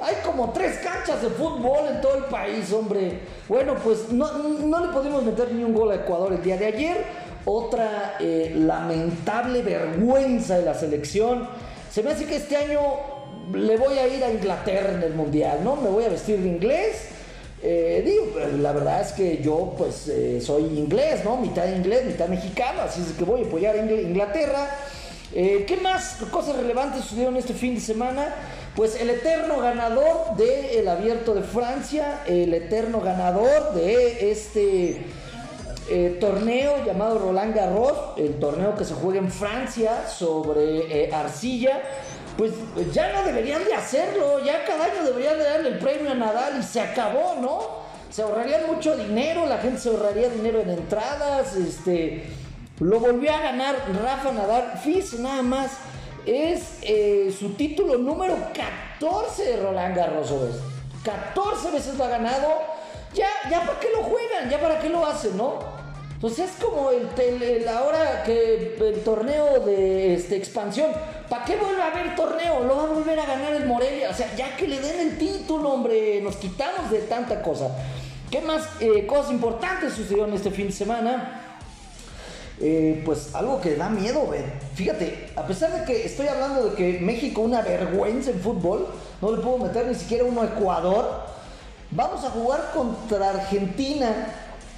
hay 0.00 0.16
como 0.24 0.50
tres 0.52 0.78
canchas 0.78 1.22
de 1.22 1.30
fútbol 1.30 1.86
en 1.88 2.00
todo 2.00 2.16
el 2.16 2.24
país 2.24 2.72
hombre. 2.72 3.20
Bueno 3.48 3.74
pues 3.82 4.10
no, 4.10 4.32
no 4.32 4.86
le 4.86 4.92
pudimos 4.92 5.22
meter 5.22 5.52
ni 5.52 5.64
un 5.64 5.72
gol 5.72 5.92
a 5.92 5.96
Ecuador 5.96 6.32
el 6.32 6.42
día 6.42 6.56
de 6.56 6.66
ayer. 6.66 7.04
Otra 7.44 8.16
eh, 8.20 8.52
lamentable 8.56 9.62
vergüenza 9.62 10.58
de 10.58 10.64
la 10.64 10.74
selección. 10.74 11.48
Se 11.90 12.02
me 12.02 12.10
hace 12.10 12.24
que 12.24 12.36
este 12.36 12.56
año 12.56 12.80
le 13.52 13.76
voy 13.76 13.98
a 13.98 14.08
ir 14.08 14.24
a 14.24 14.30
Inglaterra 14.30 14.92
en 14.92 15.02
el 15.02 15.14
mundial 15.14 15.60
no 15.62 15.76
me 15.76 15.90
voy 15.90 16.04
a 16.04 16.08
vestir 16.08 16.38
de 16.40 16.48
inglés 16.48 17.08
eh, 17.64 18.02
digo, 18.04 18.26
la 18.60 18.72
verdad 18.72 19.00
es 19.00 19.12
que 19.12 19.38
yo 19.42 19.74
pues 19.78 20.06
eh, 20.08 20.40
soy 20.40 20.64
inglés, 20.64 21.24
¿no? 21.24 21.36
Mitad 21.38 21.66
inglés, 21.66 22.04
mitad 22.04 22.28
mexicano, 22.28 22.82
así 22.82 23.00
es 23.00 23.16
que 23.16 23.24
voy 23.24 23.42
a 23.42 23.46
apoyar 23.46 23.74
a 23.74 23.78
Ingl- 23.82 24.02
Inglaterra. 24.02 24.68
Eh, 25.34 25.64
¿Qué 25.66 25.78
más 25.78 26.18
cosas 26.30 26.56
relevantes 26.56 27.02
sucedieron 27.02 27.36
este 27.36 27.54
fin 27.54 27.74
de 27.74 27.80
semana? 27.80 28.34
Pues 28.76 29.00
el 29.00 29.08
eterno 29.10 29.58
ganador 29.60 30.36
del 30.36 30.86
abierto 30.86 31.34
de 31.34 31.42
Francia, 31.42 32.20
el 32.26 32.52
eterno 32.54 33.00
ganador 33.00 33.72
de 33.74 34.30
este 34.30 35.06
torneo 36.18 36.84
llamado 36.86 37.18
Roland 37.18 37.54
Garros, 37.54 37.92
el 38.16 38.38
torneo 38.38 38.74
que 38.74 38.84
se 38.84 38.94
juega 38.94 39.18
en 39.18 39.30
Francia 39.30 40.08
sobre 40.08 41.12
arcilla, 41.12 41.82
pues 42.36 42.52
ya 42.92 43.12
no 43.12 43.22
deberían 43.22 43.64
de 43.64 43.74
hacerlo, 43.74 44.44
ya 44.44 44.64
cada 44.64 44.86
año 44.86 45.04
deberían 45.04 45.38
de 45.38 45.44
darle 45.44 45.68
el 45.70 45.78
premio 45.78 46.10
a 46.10 46.14
Nadal 46.14 46.58
y 46.58 46.62
se 46.62 46.80
acabó, 46.80 47.36
¿no? 47.40 47.84
Se 48.10 48.22
ahorrarían 48.22 48.66
mucho 48.66 48.96
dinero, 48.96 49.46
la 49.46 49.58
gente 49.58 49.80
se 49.80 49.88
ahorraría 49.90 50.28
dinero 50.28 50.60
en 50.60 50.70
entradas, 50.70 51.54
este, 51.56 52.24
lo 52.80 53.00
volvió 53.00 53.32
a 53.32 53.40
ganar 53.40 53.76
Rafa 54.02 54.32
Nadal, 54.32 54.78
fíjese 54.82 55.18
nada 55.18 55.42
más, 55.42 55.72
es 56.26 56.78
eh, 56.82 57.34
su 57.38 57.50
título 57.50 57.98
número 57.98 58.36
14 58.54 59.44
de 59.44 59.56
Roland 59.56 59.96
Garros, 59.96 60.30
¿ves? 60.30 60.56
14 61.04 61.70
veces 61.70 61.96
lo 61.96 62.04
ha 62.04 62.08
ganado, 62.08 62.48
ya, 63.14 63.28
ya 63.50 63.60
para 63.60 63.78
qué 63.78 63.88
lo 63.90 64.02
juegan, 64.02 64.50
ya 64.50 64.60
para 64.60 64.78
qué 64.80 64.88
lo 64.88 65.06
hacen, 65.06 65.36
¿no? 65.36 65.58
Pues 66.20 66.38
es 66.38 66.52
como 66.52 66.90
el, 66.90 67.08
el 67.42 67.68
ahora 67.68 68.22
que 68.24 68.76
el 68.80 69.02
torneo 69.04 69.60
de 69.60 70.14
este, 70.14 70.36
expansión. 70.36 70.90
¿Para 71.28 71.44
qué 71.44 71.56
vuelve 71.56 71.82
a 71.82 71.86
haber 71.86 72.14
torneo? 72.14 72.64
Lo 72.64 72.76
va 72.76 72.82
a 72.84 72.86
volver 72.86 73.18
a 73.18 73.26
ganar 73.26 73.54
el 73.54 73.66
Morelia. 73.66 74.10
O 74.10 74.14
sea, 74.14 74.34
ya 74.36 74.56
que 74.56 74.68
le 74.68 74.80
den 74.80 75.08
el 75.08 75.18
título, 75.18 75.70
hombre. 75.70 76.20
Nos 76.20 76.36
quitamos 76.36 76.90
de 76.90 76.98
tanta 77.00 77.42
cosa. 77.42 77.68
¿Qué 78.30 78.40
más 78.40 78.62
eh, 78.80 79.06
cosas 79.06 79.32
importantes 79.32 79.94
sucedieron 79.94 80.32
este 80.32 80.50
fin 80.50 80.66
de 80.66 80.72
semana? 80.72 81.40
Eh, 82.60 83.02
pues 83.04 83.34
algo 83.34 83.60
que 83.60 83.74
da 83.74 83.88
miedo, 83.88 84.28
ver. 84.28 84.44
Fíjate, 84.74 85.30
a 85.34 85.46
pesar 85.46 85.72
de 85.72 85.84
que 85.84 86.06
estoy 86.06 86.28
hablando 86.28 86.70
de 86.70 86.76
que 86.76 87.00
México 87.00 87.40
una 87.40 87.62
vergüenza 87.62 88.30
en 88.30 88.40
fútbol, 88.40 88.88
no 89.20 89.34
le 89.34 89.42
puedo 89.42 89.58
meter 89.58 89.86
ni 89.86 89.94
siquiera 89.94 90.24
uno 90.24 90.42
a 90.42 90.46
Ecuador. 90.46 91.22
Vamos 91.90 92.24
a 92.24 92.30
jugar 92.30 92.70
contra 92.72 93.30
Argentina. 93.30 94.28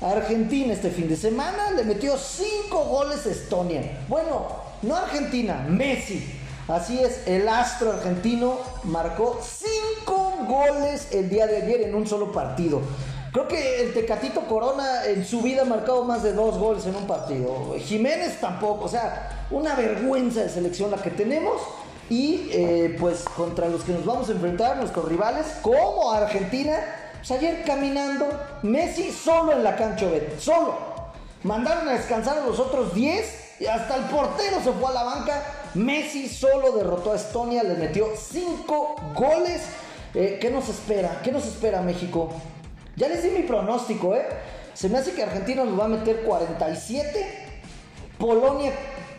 Argentina 0.00 0.74
este 0.74 0.90
fin 0.90 1.08
de 1.08 1.16
semana 1.16 1.70
le 1.70 1.84
metió 1.84 2.16
5 2.16 2.84
goles 2.84 3.26
a 3.26 3.30
Estonia. 3.30 3.82
Bueno, 4.08 4.65
no 4.86 4.96
Argentina, 4.96 5.66
Messi. 5.68 6.24
Así 6.68 6.98
es, 6.98 7.26
el 7.26 7.48
astro 7.48 7.92
argentino 7.92 8.58
marcó 8.84 9.40
5 9.40 10.46
goles 10.48 11.08
el 11.12 11.28
día 11.28 11.46
de 11.46 11.58
ayer 11.58 11.82
en 11.82 11.94
un 11.94 12.06
solo 12.06 12.32
partido. 12.32 12.80
Creo 13.32 13.46
que 13.46 13.82
el 13.82 13.94
Tecatito 13.94 14.40
Corona 14.42 15.04
en 15.04 15.24
su 15.24 15.42
vida 15.42 15.62
ha 15.62 15.64
marcado 15.64 16.04
más 16.04 16.22
de 16.22 16.32
dos 16.32 16.58
goles 16.58 16.86
en 16.86 16.96
un 16.96 17.06
partido. 17.06 17.76
Jiménez 17.78 18.40
tampoco, 18.40 18.86
o 18.86 18.88
sea, 18.88 19.46
una 19.50 19.74
vergüenza 19.74 20.40
de 20.40 20.48
selección 20.48 20.90
la 20.90 20.96
que 20.96 21.10
tenemos. 21.10 21.60
Y 22.08 22.48
eh, 22.52 22.96
pues 23.00 23.24
contra 23.24 23.68
los 23.68 23.82
que 23.82 23.92
nos 23.92 24.04
vamos 24.04 24.28
a 24.28 24.32
enfrentar, 24.32 24.76
nuestros 24.76 25.08
rivales, 25.08 25.46
como 25.60 26.12
Argentina, 26.12 26.78
pues 27.18 27.30
ayer 27.32 27.64
caminando, 27.64 28.28
Messi 28.62 29.10
solo 29.10 29.52
en 29.52 29.64
la 29.64 29.76
cancha, 29.76 30.06
solo. 30.38 30.74
Mandaron 31.42 31.88
a 31.88 31.92
descansar 31.92 32.38
a 32.38 32.46
los 32.46 32.58
otros 32.60 32.94
10 32.94 33.45
y 33.58 33.66
hasta 33.66 33.96
el 33.96 34.04
portero 34.04 34.60
se 34.62 34.72
fue 34.72 34.90
a 34.90 34.94
la 34.94 35.02
banca. 35.04 35.42
Messi 35.74 36.28
solo 36.28 36.72
derrotó 36.72 37.12
a 37.12 37.16
Estonia, 37.16 37.62
le 37.62 37.74
metió 37.74 38.08
5 38.16 38.96
goles. 39.14 39.62
Eh, 40.14 40.38
¿Qué 40.40 40.50
nos 40.50 40.68
espera? 40.68 41.20
¿Qué 41.22 41.32
nos 41.32 41.46
espera 41.46 41.82
México? 41.82 42.30
Ya 42.96 43.08
les 43.08 43.22
di 43.22 43.30
mi 43.30 43.42
pronóstico, 43.42 44.14
¿eh? 44.14 44.26
Se 44.72 44.88
me 44.88 44.98
hace 44.98 45.12
que 45.12 45.22
Argentina 45.22 45.64
nos 45.64 45.78
va 45.78 45.84
a 45.84 45.88
meter 45.88 46.22
47, 46.22 47.26
Polonia 48.18 48.72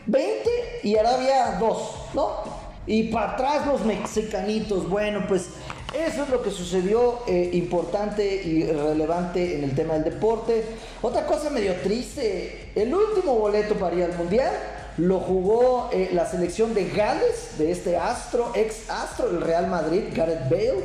20 0.07 0.49
y 0.83 0.95
Arabia 0.95 1.57
2, 1.59 1.95
¿no? 2.13 2.56
Y 2.87 3.03
para 3.03 3.33
atrás 3.33 3.67
los 3.67 3.85
mexicanitos. 3.85 4.89
Bueno, 4.89 5.25
pues 5.27 5.49
eso 5.93 6.23
es 6.23 6.29
lo 6.29 6.41
que 6.41 6.51
sucedió 6.51 7.19
eh, 7.27 7.49
importante 7.53 8.25
y 8.43 8.63
relevante 8.63 9.57
en 9.57 9.63
el 9.65 9.75
tema 9.75 9.93
del 9.95 10.05
deporte. 10.05 10.63
Otra 11.01 11.25
cosa 11.25 11.49
medio 11.49 11.75
triste, 11.75 12.71
el 12.75 12.93
último 12.93 13.35
boleto 13.35 13.75
para 13.75 13.95
ir 13.95 14.03
al 14.03 14.17
Mundial 14.17 14.51
lo 14.97 15.19
jugó 15.19 15.89
eh, 15.93 16.09
la 16.11 16.25
selección 16.25 16.73
de 16.73 16.89
Gales, 16.89 17.57
de 17.57 17.71
este 17.71 17.97
astro, 17.97 18.51
ex 18.55 18.89
astro 18.89 19.29
del 19.29 19.41
Real 19.41 19.67
Madrid, 19.67 20.03
Gareth 20.13 20.49
Bale, 20.49 20.83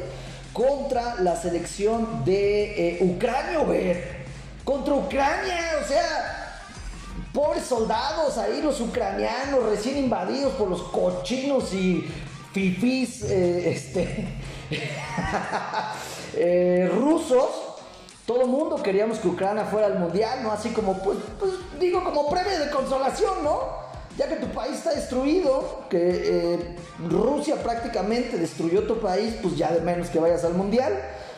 contra 0.53 1.17
la 1.21 1.35
selección 1.35 2.25
de 2.25 2.97
eh, 2.97 2.99
Ucrania, 3.01 3.63
ver. 3.65 4.23
Contra 4.65 4.95
Ucrania, 4.95 5.59
o 5.83 5.89
sea, 5.89 6.42
pobres 7.33 7.65
soldados 7.65 8.39
ahí, 8.39 8.63
los 8.63 8.81
ucranianos 8.81 9.65
recién 9.65 9.99
invadidos 9.99 10.53
por 10.55 10.69
los 10.69 10.83
cochinos 10.83 11.73
y 11.73 12.07
fifís 12.53 13.23
eh, 13.23 13.71
este, 13.71 14.29
rusos 16.89 17.73
todo 18.27 18.43
el 18.43 18.49
mundo 18.49 18.83
queríamos 18.83 19.19
que 19.19 19.29
Ucrania 19.29 19.65
fuera 19.65 19.89
al 19.89 19.99
mundial, 19.99 20.43
¿no? 20.43 20.53
Así 20.53 20.71
como, 20.71 20.97
pues, 21.03 21.19
pues 21.41 21.53
digo, 21.81 22.05
como 22.05 22.31
premio 22.31 22.57
de 22.59 22.71
consolación, 22.71 23.43
¿no? 23.43 23.83
Ya 24.17 24.29
que 24.29 24.37
tu 24.37 24.47
país 24.49 24.75
está 24.75 24.93
destruido, 24.93 25.87
que 25.91 25.99
eh, 26.01 26.77
Rusia 27.09 27.63
prácticamente 27.63 28.39
destruyó 28.39 28.87
tu 28.87 29.01
país, 29.01 29.35
pues 29.43 29.57
ya 29.57 29.73
de 29.73 29.81
menos 29.81 30.09
que 30.09 30.21
vayas 30.21 30.45
al 30.45 30.55
mundial. 30.55 30.93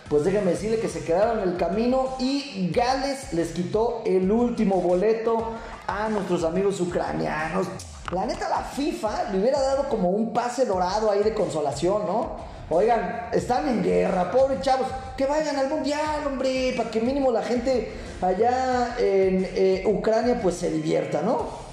Pues 0.09 0.25
déjame 0.25 0.51
decirle 0.51 0.79
que 0.79 0.89
se 0.89 1.03
quedaron 1.03 1.41
en 1.41 1.49
el 1.49 1.57
camino 1.57 2.17
y 2.19 2.71
Gales 2.75 3.33
les 3.33 3.53
quitó 3.53 4.03
el 4.05 4.31
último 4.31 4.81
boleto 4.81 5.53
a 5.87 6.09
nuestros 6.11 6.45
amigos 6.45 6.81
ucranianos. 6.81 7.67
La 8.13 8.27
neta, 8.27 8.49
la 8.51 8.63
FIFA 8.63 9.33
le 9.33 9.41
hubiera 9.41 9.61
dado 9.61 9.89
como 9.89 10.11
un 10.11 10.33
pase 10.35 10.67
dorado 10.67 11.11
ahí 11.11 11.23
de 11.23 11.33
consolación, 11.33 12.05
¿no? 12.07 12.55
Oigan, 12.69 13.29
están 13.33 13.67
en 13.69 13.83
guerra, 13.83 14.31
pobres 14.31 14.61
chavos, 14.61 14.87
que 15.17 15.27
vayan 15.27 15.57
al 15.57 15.69
mundial, 15.69 16.27
hombre, 16.27 16.75
para 16.77 16.91
que 16.91 17.01
mínimo 17.01 17.31
la 17.31 17.43
gente 17.43 17.93
allá 18.21 18.97
en 18.99 19.47
eh, 19.55 19.85
Ucrania 19.87 20.39
pues 20.43 20.57
se 20.57 20.71
divierta, 20.71 21.23
¿no? 21.23 21.65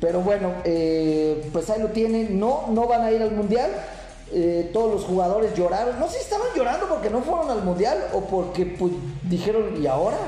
Pero 0.00 0.20
bueno, 0.20 0.52
eh, 0.64 1.48
pues 1.52 1.70
ahí 1.70 1.80
lo 1.80 1.88
tienen, 1.88 2.38
no, 2.38 2.66
no 2.68 2.86
van 2.86 3.02
a 3.02 3.10
ir 3.10 3.22
al 3.22 3.32
mundial. 3.32 3.70
Eh, 4.36 4.70
todos 4.72 4.92
los 4.92 5.04
jugadores 5.04 5.54
lloraron, 5.54 6.00
no 6.00 6.08
sé 6.08 6.14
si 6.14 6.24
estaban 6.24 6.48
llorando 6.56 6.88
porque 6.88 7.08
no 7.08 7.22
fueron 7.22 7.50
al 7.50 7.62
mundial 7.62 8.08
o 8.14 8.22
porque 8.22 8.66
pues, 8.66 8.92
dijeron, 9.22 9.80
¿y 9.80 9.86
ahora? 9.86 10.18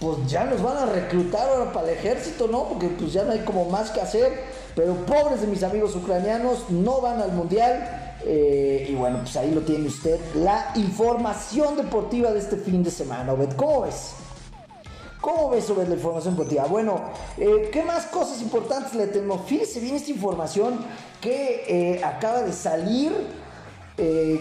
Pues 0.00 0.26
ya 0.26 0.44
nos 0.44 0.62
van 0.62 0.78
a 0.78 0.86
reclutar 0.86 1.50
ahora 1.50 1.70
para 1.70 1.90
el 1.90 1.98
ejército, 1.98 2.48
¿no? 2.48 2.64
Porque 2.64 2.88
pues 2.88 3.12
ya 3.12 3.22
no 3.24 3.32
hay 3.32 3.40
como 3.40 3.66
más 3.66 3.90
que 3.90 4.00
hacer. 4.00 4.32
Pero 4.74 4.94
pobres 5.06 5.42
de 5.42 5.46
mis 5.46 5.62
amigos 5.62 5.94
ucranianos, 5.94 6.70
no 6.70 7.00
van 7.00 7.20
al 7.20 7.32
mundial 7.32 8.04
eh, 8.26 8.86
y 8.88 8.94
bueno, 8.94 9.18
pues 9.20 9.36
ahí 9.36 9.50
lo 9.50 9.60
tiene 9.60 9.86
usted, 9.86 10.18
la 10.36 10.72
información 10.76 11.76
deportiva 11.76 12.32
de 12.32 12.38
este 12.38 12.56
fin 12.56 12.82
de 12.82 12.90
semana. 12.90 13.32
Obed, 13.32 13.52
¿cómo? 13.54 13.86
¿Cómo 15.24 15.48
ves, 15.48 15.70
Obed, 15.70 15.88
la 15.88 15.94
información 15.94 16.34
deportiva? 16.34 16.66
Bueno, 16.66 17.00
eh, 17.38 17.70
¿qué 17.72 17.82
más 17.82 18.04
cosas 18.04 18.42
importantes 18.42 18.92
le 18.92 19.06
tenemos? 19.06 19.40
Fíjese 19.46 19.80
bien 19.80 19.96
esta 19.96 20.10
información 20.10 20.84
que 21.18 21.64
eh, 21.66 22.04
acaba 22.04 22.42
de 22.42 22.52
salir. 22.52 23.10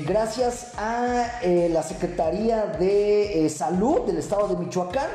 gracias 0.06 0.74
a 0.78 1.40
la 1.70 1.84
Secretaría 1.84 2.66
de 2.66 3.50
Salud 3.50 4.02
del 4.02 4.18
Estado 4.18 4.50
de 4.50 4.58
Michoacán. 4.58 5.08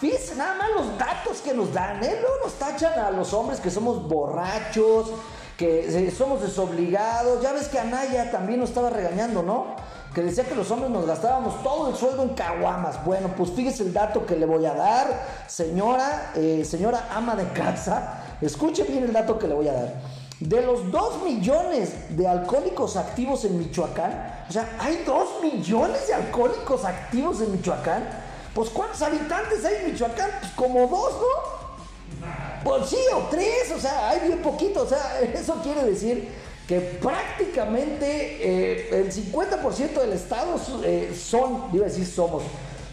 Fíjense 0.00 0.36
nada 0.36 0.54
más 0.54 0.70
los 0.74 0.96
datos 0.96 1.42
que 1.42 1.52
nos 1.52 1.74
dan, 1.74 2.02
¿eh? 2.02 2.16
Luego 2.22 2.36
nos 2.44 2.54
tachan 2.54 2.98
a 2.98 3.10
los 3.10 3.34
hombres 3.34 3.60
que 3.60 3.70
somos 3.70 4.08
borrachos, 4.08 5.10
que 5.58 6.10
somos 6.16 6.40
desobligados. 6.40 7.42
Ya 7.42 7.52
ves 7.52 7.68
que 7.68 7.78
Anaya 7.78 8.30
también 8.30 8.58
nos 8.58 8.70
estaba 8.70 8.88
regañando, 8.88 9.42
¿no? 9.42 9.76
Que 10.14 10.22
decía 10.22 10.44
que 10.44 10.54
los 10.54 10.70
hombres 10.70 10.92
nos 10.92 11.06
gastábamos 11.06 11.60
todo 11.64 11.88
el 11.90 11.96
sueldo 11.96 12.22
en 12.22 12.28
caguamas. 12.30 13.04
Bueno, 13.04 13.34
pues 13.36 13.50
fíjese 13.50 13.82
el 13.82 13.92
dato 13.92 14.24
que 14.24 14.36
le 14.36 14.46
voy 14.46 14.64
a 14.64 14.72
dar, 14.72 15.44
señora, 15.48 16.30
eh, 16.36 16.64
señora 16.64 17.08
ama 17.12 17.34
de 17.34 17.48
casa. 17.48 18.22
Escuche 18.40 18.84
bien 18.84 19.02
el 19.02 19.12
dato 19.12 19.36
que 19.36 19.48
le 19.48 19.54
voy 19.54 19.66
a 19.66 19.72
dar. 19.72 19.94
De 20.38 20.62
los 20.62 20.90
2 20.92 21.24
millones 21.24 22.16
de 22.16 22.28
alcohólicos 22.28 22.96
activos 22.96 23.44
en 23.44 23.58
Michoacán, 23.58 24.44
o 24.48 24.52
sea, 24.52 24.76
hay 24.78 25.02
2 25.04 25.42
millones 25.42 26.06
de 26.06 26.14
alcohólicos 26.14 26.84
activos 26.84 27.40
en 27.40 27.50
Michoacán. 27.50 28.08
Pues 28.54 28.70
¿cuántos 28.70 29.02
habitantes 29.02 29.64
hay 29.64 29.84
en 29.84 29.92
Michoacán? 29.92 30.30
Pues 30.40 30.52
como 30.52 30.86
dos, 30.86 31.12
¿no? 31.14 31.54
Pues 32.62 32.88
sí, 32.88 32.98
o 33.12 33.18
tres, 33.30 33.72
o 33.76 33.80
sea, 33.80 34.10
hay 34.10 34.28
bien 34.28 34.42
poquito, 34.42 34.82
o 34.82 34.86
sea, 34.86 35.20
eso 35.34 35.54
quiere 35.62 35.82
decir 35.82 36.43
que 36.66 36.80
prácticamente 36.80 38.06
eh, 38.40 39.00
el 39.00 39.12
50% 39.12 40.00
del 40.00 40.12
estado 40.12 40.56
eh, 40.82 41.14
son, 41.14 41.64
iba 41.72 41.84
a 41.84 41.88
decir 41.88 42.06
somos, 42.06 42.42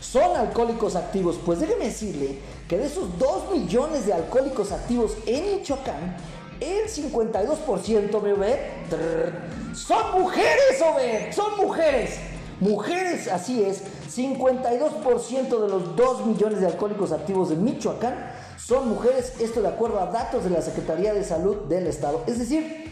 son 0.02 0.36
alcohólicos 0.36 0.96
activos. 0.96 1.38
Pues 1.46 1.60
déjeme 1.60 1.86
decirle 1.86 2.40
que 2.68 2.78
de 2.78 2.86
esos 2.86 3.18
2 3.18 3.52
millones 3.54 4.06
de 4.06 4.14
alcohólicos 4.14 4.72
activos 4.72 5.14
en 5.26 5.58
Michoacán, 5.58 6.18
el 6.60 6.88
52%, 6.90 8.22
me 8.22 9.76
son 9.76 10.22
mujeres, 10.22 11.36
son 11.36 11.58
mujeres. 11.58 12.20
Mujeres, 12.60 13.28
así 13.28 13.64
es, 13.64 13.82
52% 14.16 15.50
de 15.50 15.68
los 15.68 15.96
2 15.96 16.26
millones 16.28 16.60
de 16.60 16.68
alcohólicos 16.68 17.12
activos 17.12 17.50
de 17.50 17.56
Michoacán 17.56 18.32
son 18.58 18.90
mujeres, 18.90 19.34
esto 19.40 19.64
de 19.64 19.70
acuerdo 19.70 20.00
a 20.00 20.06
datos 20.08 20.44
de 20.44 20.52
la 20.52 20.62
Secretaría 20.62 21.14
de 21.14 21.24
Salud 21.24 21.62
del 21.68 21.88
Estado. 21.88 22.24
Es 22.28 22.38
decir, 22.38 22.92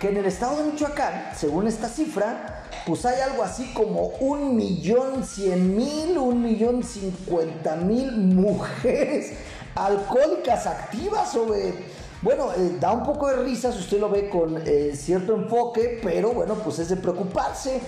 que 0.00 0.08
en 0.08 0.16
el 0.16 0.24
estado 0.24 0.56
de 0.56 0.72
Michoacán, 0.72 1.32
según 1.36 1.68
esta 1.68 1.86
cifra, 1.86 2.64
pues 2.86 3.04
hay 3.04 3.20
algo 3.20 3.42
así 3.42 3.70
como 3.74 4.06
un 4.20 4.56
millón 4.56 5.24
cien 5.24 5.76
mil, 5.76 6.16
un 6.16 6.42
millón 6.42 6.82
cincuenta 6.82 7.76
mil 7.76 8.10
mujeres 8.10 9.34
alcohólicas 9.74 10.66
activas, 10.66 11.30
sobre... 11.30 12.00
Bueno, 12.22 12.52
eh, 12.52 12.76
da 12.80 12.92
un 12.92 13.02
poco 13.02 13.28
de 13.28 13.36
risa 13.36 13.72
si 13.72 13.78
usted 13.78 14.00
lo 14.00 14.10
ve 14.10 14.28
con 14.28 14.62
eh, 14.66 14.92
cierto 14.94 15.34
enfoque, 15.34 16.00
pero 16.02 16.32
bueno, 16.32 16.54
pues 16.54 16.78
es 16.78 16.88
de 16.88 16.96
preocuparse. 16.96 17.80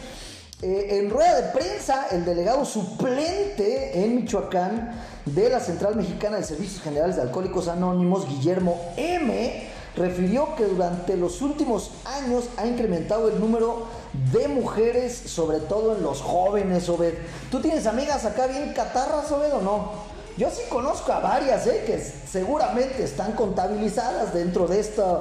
Eh, 0.61 0.99
en 0.99 1.11
rueda 1.11 1.41
de 1.41 1.49
prensa, 1.51 2.07
el 2.13 2.25
delegado 2.25 2.65
suplente 2.65 4.03
en 4.03 4.17
Michoacán 4.17 4.93
de 5.27 5.49
la 5.51 5.61
Central 5.61 5.97
Mexicana 5.97 6.37
de 6.37 6.45
Servicios 6.45 6.83
Generales 6.83 7.17
de 7.17 7.23
Alcohólicos 7.23 7.69
Anónimos, 7.69 8.29
Guillermo 8.29 8.81
M., 8.97 9.72
refirió 9.97 10.55
que 10.57 10.65
durante 10.65 11.17
los 11.17 11.43
últimos 11.43 11.91
años 12.05 12.45
ha 12.57 12.67
incrementado 12.67 13.29
el 13.29 13.39
número 13.39 13.87
de 14.33 14.49
mujeres, 14.49 15.15
sobre 15.27 15.61
todo 15.61 15.97
en 15.97 16.03
los 16.03 16.21
jóvenes, 16.21 16.89
Obed. 16.89 17.15
¿Tú 17.51 17.61
tienes 17.61 17.87
amigas 17.87 18.25
acá 18.25 18.47
bien 18.47 18.73
catarras, 18.75 19.31
Obed, 19.31 19.55
o 19.55 19.61
no? 19.61 20.13
Yo 20.39 20.49
sí 20.51 20.63
conozco 20.71 21.13
a 21.13 21.21
varias, 21.21 21.67
¿eh? 21.67 21.83
que 21.87 21.99
seguramente 21.99 23.05
están 23.05 23.33
contabilizadas 23.33 24.33
dentro 24.33 24.67
de 24.67 24.81
estas 24.81 25.19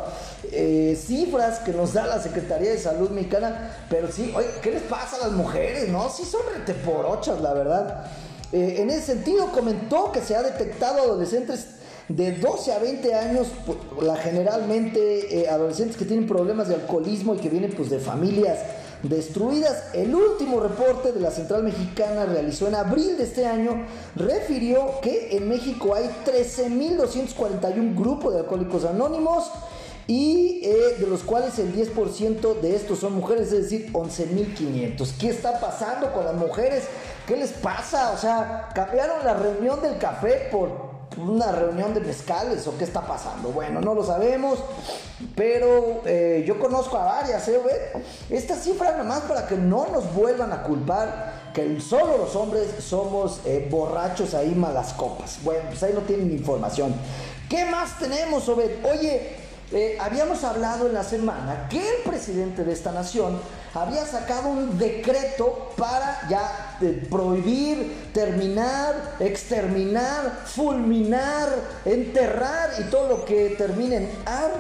eh, 0.52 0.98
cifras 1.00 1.60
que 1.60 1.74
nos 1.74 1.92
da 1.94 2.08
la 2.08 2.22
Secretaría 2.22 2.72
de 2.72 2.78
Salud 2.78 3.10
Mexicana. 3.10 3.76
Pero 3.90 4.10
sí, 4.10 4.32
oye, 4.34 4.48
¿qué 4.62 4.72
les 4.72 4.84
pasa 4.84 5.18
a 5.18 5.28
las 5.28 5.32
mujeres? 5.34 5.90
No, 5.90 6.10
sí 6.10 6.24
son 6.24 6.42
reteporochas, 6.56 7.42
la 7.42 7.54
verdad. 7.54 8.06
Eh, 8.54 8.78
en 8.80 8.90
ese 8.90 9.08
sentido, 9.08 9.52
comentó 9.52 10.14
que 10.14 10.22
se 10.22 10.36
ha 10.36 10.44
detectado 10.44 11.00
adolescentes 11.00 11.68
de 12.16 12.34
12 12.34 12.74
a 12.74 12.80
20 12.80 13.14
años, 13.14 13.48
pues, 13.66 13.78
la, 14.02 14.16
generalmente 14.18 15.48
adolescentes 15.50 15.98
que 15.98 16.06
tienen 16.06 16.28
problemas 16.28 16.68
de 16.68 16.76
alcoholismo 16.76 17.36
y 17.36 17.38
que 17.38 17.50
vienen 17.50 17.72
pues, 17.72 17.90
de 17.90 18.00
familias 18.00 18.60
destruidas. 19.04 19.86
El 19.94 20.14
último 20.14 20.60
reporte 20.60 21.12
de 21.12 21.20
la 21.20 21.32
Central 21.32 21.64
Mexicana 21.64 22.26
realizó 22.26 22.68
en 22.68 22.76
abril 22.76 23.18
de 23.18 23.24
este 23.24 23.46
año 23.46 23.86
refirió 24.16 25.00
que 25.02 25.36
en 25.36 25.48
México 25.48 25.96
hay 25.96 26.10
13.241 26.26 27.96
grupos 27.98 28.34
de 28.34 28.40
alcohólicos 28.42 28.86
anónimos 28.86 29.50
y 30.08 30.62
eh, 30.64 30.96
de 31.00 31.08
los 31.08 31.22
cuales 31.22 31.58
el 31.60 31.74
10% 31.74 32.60
de 32.60 32.76
estos 32.76 33.00
son 33.00 33.14
mujeres, 33.14 33.52
es 33.54 33.70
decir, 33.70 33.94
11.500. 33.94 35.18
¿Qué 35.20 35.30
está 35.30 35.60
pasando 35.60 36.12
con 36.12 36.26
las 36.26 36.36
mujeres? 36.36 36.84
¿Qué 37.28 37.38
les 37.38 37.52
pasa? 37.52 38.12
O 38.12 38.18
sea, 38.18 38.70
cambiaron 38.74 39.24
la 39.24 39.36
reunión 39.36 39.82
del 39.82 39.98
café 39.98 40.50
por 40.52 40.91
una 41.18 41.52
reunión 41.52 41.94
de 41.94 42.00
mezcales 42.00 42.66
o 42.68 42.78
qué 42.78 42.84
está 42.84 43.02
pasando. 43.02 43.50
Bueno, 43.50 43.82
no 43.82 43.94
lo 43.94 44.04
sabemos, 44.04 44.60
pero 45.36 46.02
eh, 46.06 46.44
yo 46.48 46.60
conozco 46.60 46.98
a 46.98 47.06
varias, 47.06 47.48
¿eh? 47.48 47.60
Esta 48.30 48.56
cifra 48.56 48.92
nada 48.92 49.04
más 49.04 49.22
para 49.22 49.48
que 49.48 49.56
no 49.56 49.88
nos 49.88 50.14
vuelvan 50.14 50.52
a 50.54 50.64
culpar 50.64 51.52
que 51.54 51.80
solo 51.82 52.18
los 52.18 52.36
hombres 52.36 52.68
somos 52.80 53.42
eh, 53.46 53.68
borrachos 53.70 54.34
ahí 54.34 54.56
malas 54.56 54.94
copas. 54.94 55.40
Bueno, 55.44 55.64
pues 55.70 55.84
ahí 55.84 55.94
no 55.94 56.02
tienen 56.02 56.32
información. 56.32 56.94
¿Qué 57.50 57.66
más 57.66 58.00
tenemos, 58.00 58.48
Obed? 58.48 58.86
Oye, 58.86 59.36
eh, 59.74 59.98
habíamos 60.02 60.44
hablado 60.44 60.88
en 60.88 60.94
la 60.94 61.04
semana 61.04 61.70
que 61.70 61.80
el 61.80 62.04
presidente 62.04 62.66
de 62.66 62.74
esta 62.74 62.92
nación 62.92 63.40
había 63.74 64.06
sacado 64.06 64.50
un 64.50 64.78
decreto 64.78 65.70
para 65.78 66.28
ya 66.30 66.78
eh, 66.82 67.08
prohibir, 67.10 68.12
terminar, 68.14 69.16
exterminar, 69.22 70.42
fulminar, 70.44 71.48
enterrar 71.86 72.72
y 72.80 72.90
todo 72.90 73.08
lo 73.08 73.24
que 73.24 73.52
termine 73.58 73.96
en 73.96 74.10
ar 74.26 74.52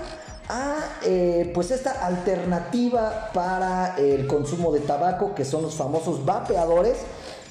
a 0.47 0.77
eh, 1.03 1.51
pues 1.53 1.71
esta 1.71 2.05
alternativa 2.05 3.31
para 3.33 3.97
el 3.97 4.27
consumo 4.27 4.71
de 4.71 4.79
tabaco 4.79 5.35
que 5.35 5.43
son 5.43 5.63
los 5.63 5.75
famosos 5.75 6.23
vapeadores. 6.23 6.99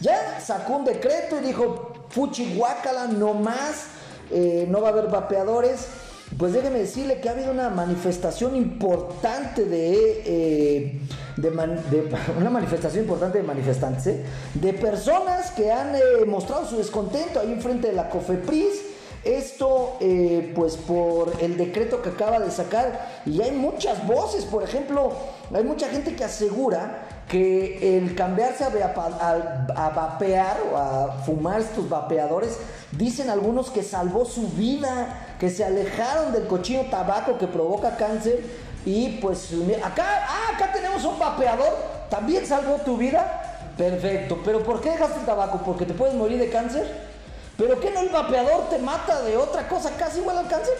Ya 0.01 0.41
sacó 0.41 0.77
un 0.77 0.87
decreto 0.87 1.39
y 1.39 1.45
dijo, 1.45 1.93
fuchi 2.09 2.59
no 3.19 3.35
más, 3.35 3.85
no 4.69 4.81
va 4.81 4.89
a 4.89 4.93
haber 4.93 5.09
vapeadores. 5.09 5.89
Pues 6.39 6.53
déjeme 6.53 6.79
decirle 6.79 7.21
que 7.21 7.29
ha 7.29 7.33
habido 7.33 7.51
una 7.51 7.71
manifestación 7.71 8.55
importante 8.55 9.65
de, 9.65 10.23
eh, 10.25 11.01
de, 11.37 11.49
una 12.39 12.51
manifestación 12.51 13.05
importante 13.05 13.39
de 13.39 13.45
manifestantes, 13.45 14.07
¿eh? 14.07 14.25
de 14.55 14.73
personas 14.73 15.51
que 15.51 15.73
han 15.73 15.95
eh, 15.95 16.25
mostrado 16.27 16.67
su 16.67 16.77
descontento 16.77 17.41
ahí 17.41 17.53
enfrente 17.53 17.89
de 17.89 17.95
la 17.95 18.09
COFEPRIS. 18.09 18.87
Esto, 19.23 19.99
pues 20.55 20.79
por 20.79 21.35
el 21.43 21.59
decreto 21.59 22.01
que 22.01 22.09
acaba 22.09 22.41
de 22.41 22.51
sacar, 22.51 23.21
y 23.27 23.43
hay 23.43 23.51
muchas 23.51 24.07
voces, 24.07 24.47
por 24.47 24.63
ejemplo, 24.63 25.13
hay 25.53 25.63
mucha 25.63 25.91
gente 25.91 26.17
que 26.17 26.25
asegura 26.25 27.07
que 27.29 27.99
el 27.99 28.15
cambiarse 28.15 28.65
a, 28.65 29.91
vapear 29.95 30.57
o 30.73 30.77
a 30.77 31.13
fumar 31.27 31.61
estos 31.61 31.87
vapeadores, 31.87 32.57
dicen 32.93 33.29
algunos 33.29 33.71
que 33.71 33.83
salvó 33.83 34.25
su 34.25 34.49
vida, 34.49 35.30
que 35.41 35.49
se 35.49 35.65
alejaron 35.65 36.33
del 36.33 36.47
cochino 36.47 36.85
tabaco 36.91 37.39
que 37.39 37.47
provoca 37.47 37.97
cáncer 37.97 38.45
y 38.85 39.19
pues 39.23 39.49
acá, 39.83 40.27
ah, 40.29 40.55
acá 40.55 40.71
tenemos 40.71 41.03
un 41.05 41.19
vapeador, 41.19 41.77
también 42.11 42.47
salvó 42.47 42.77
tu 42.77 42.99
vida, 42.99 43.73
perfecto, 43.77 44.39
pero 44.45 44.63
¿por 44.63 44.83
qué 44.83 44.91
dejaste 44.91 45.21
el 45.21 45.27
tabaco? 45.27 45.63
¿Porque 45.65 45.87
te 45.87 45.95
puedes 45.95 46.15
morir 46.15 46.39
de 46.39 46.51
cáncer? 46.51 47.09
¿Pero 47.57 47.81
qué 47.81 47.91
no 47.91 48.01
el 48.01 48.11
vapeador 48.11 48.69
te 48.69 48.79
mata 48.79 49.23
de 49.23 49.39
otra 49.39 49.67
cosa 49.67 49.91
casi 49.99 50.21
igual 50.21 50.37
al 50.37 50.49
cáncer? 50.49 50.75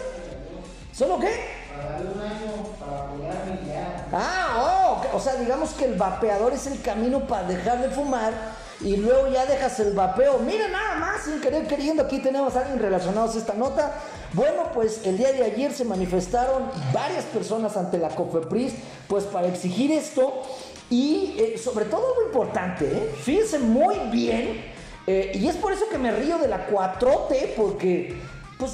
¿Solo 0.93 1.19
qué? 1.19 1.61
Para 1.75 1.91
darle 1.93 2.11
un 2.11 2.21
año, 2.21 2.51
para 2.79 3.65
ya. 3.65 4.07
Ah, 4.13 5.01
oh, 5.11 5.17
o 5.17 5.19
sea, 5.19 5.35
digamos 5.35 5.71
que 5.71 5.85
el 5.85 5.95
vapeador 5.95 6.53
es 6.53 6.67
el 6.67 6.81
camino 6.81 7.25
para 7.27 7.47
dejar 7.47 7.81
de 7.81 7.89
fumar 7.89 8.33
y 8.81 8.97
luego 8.97 9.27
ya 9.27 9.45
dejas 9.45 9.79
el 9.79 9.93
vapeo. 9.93 10.39
Mira 10.39 10.67
nada 10.67 10.95
más, 10.95 11.21
sin 11.23 11.39
querer 11.39 11.67
queriendo, 11.67 12.03
aquí 12.03 12.19
tenemos 12.19 12.55
a 12.55 12.61
alguien 12.61 12.79
relacionado 12.79 13.31
a 13.31 13.37
esta 13.37 13.53
nota. 13.53 13.91
Bueno, 14.33 14.71
pues 14.73 15.05
el 15.05 15.17
día 15.17 15.33
de 15.33 15.43
ayer 15.43 15.73
se 15.73 15.83
manifestaron 15.83 16.63
varias 16.93 17.25
personas 17.25 17.75
ante 17.75 17.97
la 17.97 18.09
COFEPRIS, 18.09 18.73
pues 19.07 19.25
para 19.25 19.47
exigir 19.47 19.91
esto 19.91 20.43
y 20.89 21.35
eh, 21.37 21.57
sobre 21.57 21.85
todo 21.85 22.07
algo 22.07 22.27
importante, 22.27 22.85
¿eh? 22.85 23.11
fíjense 23.23 23.59
muy 23.59 23.95
bien, 24.09 24.63
eh, 25.05 25.31
y 25.35 25.47
es 25.47 25.57
por 25.57 25.73
eso 25.73 25.89
que 25.89 25.97
me 25.97 26.11
río 26.11 26.37
de 26.37 26.47
la 26.47 26.69
4T, 26.69 27.55
porque 27.57 28.15
pues 28.57 28.73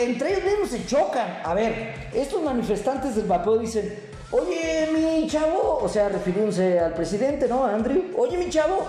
entre 0.00 0.32
ellos 0.32 0.44
mismos 0.44 0.70
se 0.70 0.84
chocan. 0.84 1.40
A 1.44 1.54
ver, 1.54 2.10
estos 2.12 2.42
manifestantes 2.42 3.14
del 3.16 3.26
vapeo 3.26 3.56
dicen, 3.58 3.98
oye 4.32 4.88
mi 4.92 5.26
chavo, 5.28 5.78
o 5.80 5.88
sea, 5.88 6.10
refiriéndose 6.10 6.78
al 6.78 6.92
presidente, 6.92 7.46
¿no? 7.48 7.64
Andrew, 7.64 8.02
oye 8.18 8.36
mi 8.36 8.50
chavo, 8.50 8.84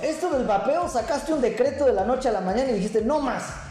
esto 0.00 0.30
del 0.30 0.46
vapeo 0.46 0.88
sacaste 0.88 1.32
un 1.32 1.40
decreto 1.40 1.86
de 1.86 1.92
la 1.92 2.04
noche 2.04 2.28
a 2.28 2.32
la 2.32 2.40
mañana 2.40 2.70
y 2.70 2.74
dijiste, 2.74 3.00
no 3.00 3.20
más. 3.20 3.66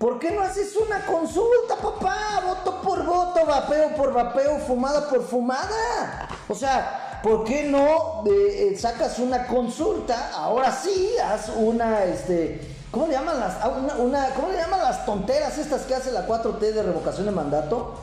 ¿Por 0.00 0.18
qué 0.18 0.30
no 0.30 0.40
haces 0.40 0.74
una 0.76 1.04
consulta, 1.04 1.76
papá? 1.76 2.40
Voto 2.42 2.80
por 2.80 3.04
voto, 3.04 3.44
vapeo 3.44 3.94
por 3.94 4.14
vapeo, 4.14 4.58
fumada 4.60 5.06
por 5.10 5.22
fumada. 5.22 6.26
O 6.48 6.54
sea, 6.54 7.20
¿por 7.22 7.44
qué 7.44 7.64
no 7.64 8.24
eh, 8.24 8.74
sacas 8.78 9.18
una 9.18 9.46
consulta? 9.46 10.30
Ahora 10.32 10.72
sí, 10.72 11.10
haz 11.22 11.50
una, 11.54 12.04
este, 12.04 12.62
¿Cómo 12.90 13.08
le 13.08 13.12
llaman 13.12 13.40
las, 13.40 13.56
una, 13.98 14.30
¿cómo 14.30 14.48
le 14.48 14.56
llaman 14.56 14.80
las 14.80 15.04
tonteras 15.04 15.58
estas 15.58 15.82
que 15.82 15.94
hace 15.94 16.12
la 16.12 16.26
4T 16.26 16.58
de 16.58 16.82
revocación 16.82 17.26
de 17.26 17.32
mandato? 17.32 17.96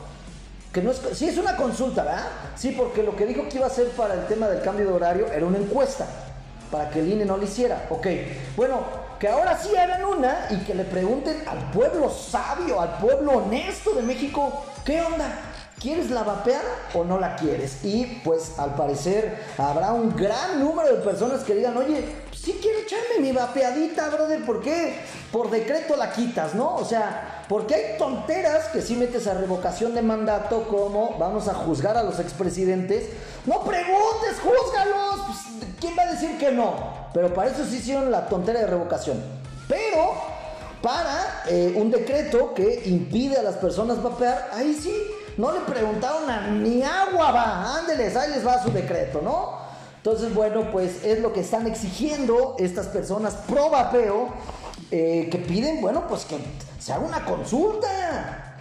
Que 0.72 0.80
no 0.80 0.92
es, 0.92 1.00
sí, 1.14 1.28
es 1.28 1.36
una 1.36 1.56
consulta, 1.56 2.04
¿verdad? 2.04 2.28
Sí, 2.54 2.76
porque 2.78 3.02
lo 3.02 3.16
que 3.16 3.26
dijo 3.26 3.48
que 3.48 3.56
iba 3.56 3.66
a 3.66 3.70
hacer 3.70 3.88
para 3.88 4.14
el 4.14 4.24
tema 4.28 4.46
del 4.46 4.62
cambio 4.62 4.86
de 4.86 4.92
horario 4.92 5.26
era 5.32 5.44
una 5.44 5.58
encuesta, 5.58 6.06
para 6.70 6.90
que 6.90 7.00
el 7.00 7.12
INE 7.12 7.24
no 7.24 7.36
lo 7.36 7.42
hiciera. 7.42 7.88
Ok, 7.90 8.06
bueno, 8.56 9.07
que 9.18 9.28
ahora 9.28 9.58
sí 9.58 9.74
hagan 9.76 10.04
una 10.04 10.46
y 10.50 10.56
que 10.64 10.74
le 10.74 10.84
pregunten 10.84 11.42
al 11.48 11.70
pueblo 11.70 12.10
sabio, 12.10 12.80
al 12.80 12.98
pueblo 12.98 13.32
honesto 13.32 13.92
de 13.94 14.02
México, 14.02 14.64
¿qué 14.84 15.02
onda? 15.02 15.26
¿Quieres 15.80 16.10
la 16.10 16.24
vapeada 16.24 16.88
o 16.94 17.04
no 17.04 17.20
la 17.20 17.36
quieres? 17.36 17.84
Y 17.84 18.20
pues 18.24 18.58
al 18.58 18.74
parecer 18.74 19.44
habrá 19.58 19.92
un 19.92 20.14
gran 20.16 20.60
número 20.60 20.96
de 20.96 21.02
personas 21.02 21.44
que 21.44 21.54
digan, 21.54 21.76
oye, 21.76 22.04
sí 22.32 22.58
quiero 22.60 22.80
echarme 22.80 23.20
mi 23.20 23.32
vapeadita, 23.32 24.08
brother, 24.08 24.44
¿por 24.44 24.60
qué? 24.60 24.98
Por 25.30 25.50
decreto 25.50 25.96
la 25.96 26.10
quitas, 26.10 26.54
¿no? 26.54 26.74
O 26.74 26.84
sea, 26.84 27.44
porque 27.48 27.74
hay 27.74 27.98
tonteras 27.98 28.66
que 28.68 28.82
si 28.82 28.96
metes 28.96 29.28
a 29.28 29.34
revocación 29.34 29.94
de 29.94 30.02
mandato 30.02 30.66
como 30.68 31.16
vamos 31.16 31.46
a 31.46 31.54
juzgar 31.54 31.96
a 31.96 32.02
los 32.02 32.18
expresidentes. 32.18 33.10
No 33.46 33.62
preguntes, 33.62 34.36
júzgalos. 34.42 35.20
Pues, 35.26 35.74
¿Quién 35.80 35.94
va 35.96 36.02
a 36.02 36.12
decir 36.12 36.38
que 36.38 36.50
no? 36.50 36.97
Pero 37.12 37.32
para 37.32 37.50
eso 37.50 37.64
sí 37.64 37.76
hicieron 37.76 38.10
la 38.10 38.26
tontera 38.28 38.60
de 38.60 38.66
revocación. 38.66 39.22
Pero 39.68 40.12
para 40.82 41.42
eh, 41.48 41.74
un 41.76 41.90
decreto 41.90 42.54
que 42.54 42.82
impide 42.86 43.36
a 43.36 43.42
las 43.42 43.56
personas 43.56 44.02
vapear, 44.02 44.50
ahí 44.54 44.74
sí 44.74 44.94
no 45.36 45.52
le 45.52 45.60
preguntaron 45.60 46.28
a 46.28 46.48
ni 46.48 46.82
agua 46.82 47.30
va, 47.30 47.78
ándeles, 47.78 48.16
ahí 48.16 48.30
les 48.30 48.46
va 48.46 48.62
su 48.62 48.70
decreto, 48.70 49.20
¿no? 49.22 49.58
Entonces, 49.96 50.34
bueno, 50.34 50.70
pues 50.70 51.04
es 51.04 51.20
lo 51.20 51.32
que 51.32 51.40
están 51.40 51.66
exigiendo 51.66 52.56
estas 52.58 52.86
personas 52.86 53.34
pro 53.48 53.70
vapeo, 53.70 54.28
eh, 54.90 55.28
que 55.30 55.38
piden, 55.38 55.80
bueno, 55.80 56.06
pues 56.08 56.24
que 56.24 56.38
se 56.78 56.92
haga 56.92 57.04
una 57.04 57.24
consulta. 57.24 58.56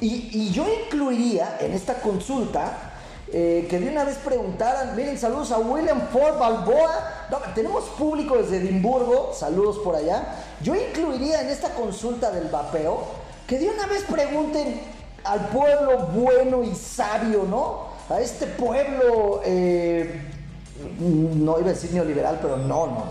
Y, 0.00 0.50
yo 0.50 0.66
incluiría 0.84 1.58
en 1.60 1.72
esta 1.72 1.94
consulta 1.94 2.94
eh, 3.38 3.66
que 3.68 3.78
de 3.78 3.90
una 3.90 4.02
vez 4.02 4.16
preguntaran, 4.16 4.96
miren, 4.96 5.18
saludos 5.18 5.52
a 5.52 5.58
William 5.58 6.08
Ford 6.10 6.38
Balboa, 6.38 7.28
tenemos 7.54 7.84
público 7.98 8.38
desde 8.38 8.56
Edimburgo, 8.56 9.34
saludos 9.34 9.76
por 9.84 9.94
allá. 9.94 10.36
Yo 10.62 10.74
incluiría 10.74 11.42
en 11.42 11.50
esta 11.50 11.74
consulta 11.74 12.30
del 12.30 12.48
vapeo 12.48 13.02
que 13.46 13.58
de 13.58 13.68
una 13.68 13.86
vez 13.88 14.04
pregunten, 14.04 14.80
al 15.22 15.48
pueblo 15.48 16.06
bueno 16.14 16.62
y 16.62 16.74
sabio, 16.74 17.42
¿no? 17.42 17.88
A 18.08 18.22
este 18.22 18.46
pueblo, 18.46 19.42
eh, 19.44 20.18
no 20.98 21.58
iba 21.58 21.68
a 21.68 21.74
decir 21.74 21.92
neoliberal, 21.92 22.38
pero 22.40 22.56
no, 22.56 22.86
no. 22.86 23.04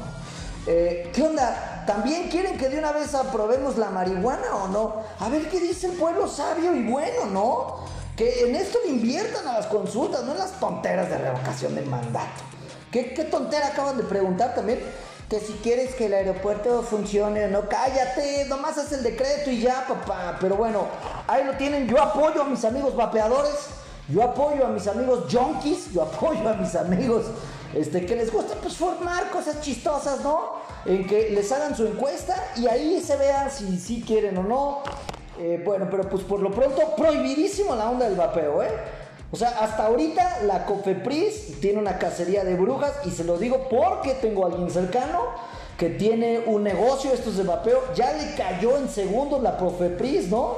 Eh, 0.65 1.11
¿Qué 1.13 1.21
onda? 1.21 1.83
¿También 1.85 2.29
quieren 2.29 2.57
que 2.57 2.69
de 2.69 2.79
una 2.79 2.91
vez 2.93 3.13
aprobemos 3.13 3.77
la 3.77 3.91
marihuana 3.91 4.55
o 4.55 4.69
no? 4.69 4.95
A 5.19 5.29
ver 5.29 5.47
qué 5.49 5.59
dice 5.59 5.85
el 5.85 5.93
pueblo 5.93 6.27
sabio 6.27 6.73
y 6.73 6.81
bueno, 6.81 7.27
¿no? 7.27 7.85
Que 8.15 8.47
en 8.47 8.55
esto 8.55 8.79
le 8.85 8.91
inviertan 8.91 9.47
a 9.47 9.53
las 9.53 9.67
consultas, 9.67 10.23
no 10.23 10.31
en 10.31 10.37
las 10.37 10.59
tonteras 10.59 11.09
de 11.09 11.17
revocación 11.17 11.75
del 11.75 11.85
mandato. 11.85 12.43
¿Qué, 12.91 13.13
qué 13.13 13.25
tontera 13.25 13.67
acaban 13.67 13.97
de 13.97 14.03
preguntar 14.03 14.55
también? 14.55 14.79
que 15.29 15.39
si 15.39 15.53
quieres 15.53 15.95
que 15.95 16.05
el 16.05 16.13
aeropuerto 16.13 16.83
funcione, 16.83 17.47
no, 17.47 17.67
cállate, 17.67 18.45
nomás 18.45 18.77
haz 18.77 18.91
el 18.91 19.01
decreto 19.01 19.49
y 19.49 19.61
ya, 19.61 19.85
papá. 19.87 20.37
Pero 20.39 20.55
bueno, 20.55 20.85
ahí 21.27 21.43
lo 21.43 21.53
tienen. 21.57 21.87
Yo 21.87 21.99
apoyo 21.99 22.43
a 22.43 22.45
mis 22.45 22.63
amigos 22.63 22.95
vapeadores, 22.95 23.55
yo 24.07 24.21
apoyo 24.21 24.67
a 24.67 24.69
mis 24.69 24.87
amigos 24.87 25.25
junkies, 25.31 25.91
yo 25.91 26.03
apoyo 26.03 26.47
a 26.47 26.53
mis 26.53 26.75
amigos 26.75 27.25
este, 27.73 28.05
que 28.05 28.15
les 28.15 28.31
gusta 28.31 28.53
pues 28.61 28.77
formar 28.77 29.31
cosas 29.31 29.61
chistosas, 29.61 30.21
¿no? 30.21 30.63
En 30.85 31.07
que 31.07 31.31
les 31.31 31.51
hagan 31.51 31.75
su 31.75 31.87
encuesta 31.87 32.51
y 32.55 32.67
ahí 32.67 33.01
se 33.01 33.17
vean 33.17 33.49
si 33.49 33.79
sí 33.79 34.03
quieren 34.05 34.37
o 34.37 34.43
no. 34.43 34.83
Eh, 35.37 35.61
bueno, 35.63 35.87
pero 35.91 36.09
pues 36.09 36.23
por 36.23 36.39
lo 36.39 36.51
pronto, 36.51 36.95
prohibidísimo 36.95 37.75
la 37.75 37.89
onda 37.89 38.05
del 38.05 38.15
vapeo, 38.15 38.63
¿eh? 38.63 38.69
O 39.31 39.37
sea, 39.37 39.49
hasta 39.59 39.87
ahorita 39.87 40.43
la 40.43 40.65
Cofepris 40.65 41.59
tiene 41.59 41.79
una 41.79 41.97
cacería 41.97 42.43
de 42.43 42.55
brujas 42.55 42.93
y 43.05 43.11
se 43.11 43.23
lo 43.23 43.37
digo 43.37 43.67
porque 43.69 44.13
tengo 44.13 44.45
a 44.45 44.47
alguien 44.47 44.69
cercano 44.69 45.23
que 45.77 45.89
tiene 45.89 46.43
un 46.45 46.63
negocio, 46.63 47.11
estos 47.11 47.35
de 47.35 47.43
vapeo, 47.43 47.81
ya 47.95 48.13
le 48.13 48.33
cayó 48.35 48.77
en 48.77 48.87
segundos 48.87 49.41
la 49.41 49.57
Cofepris, 49.57 50.29
¿no? 50.29 50.55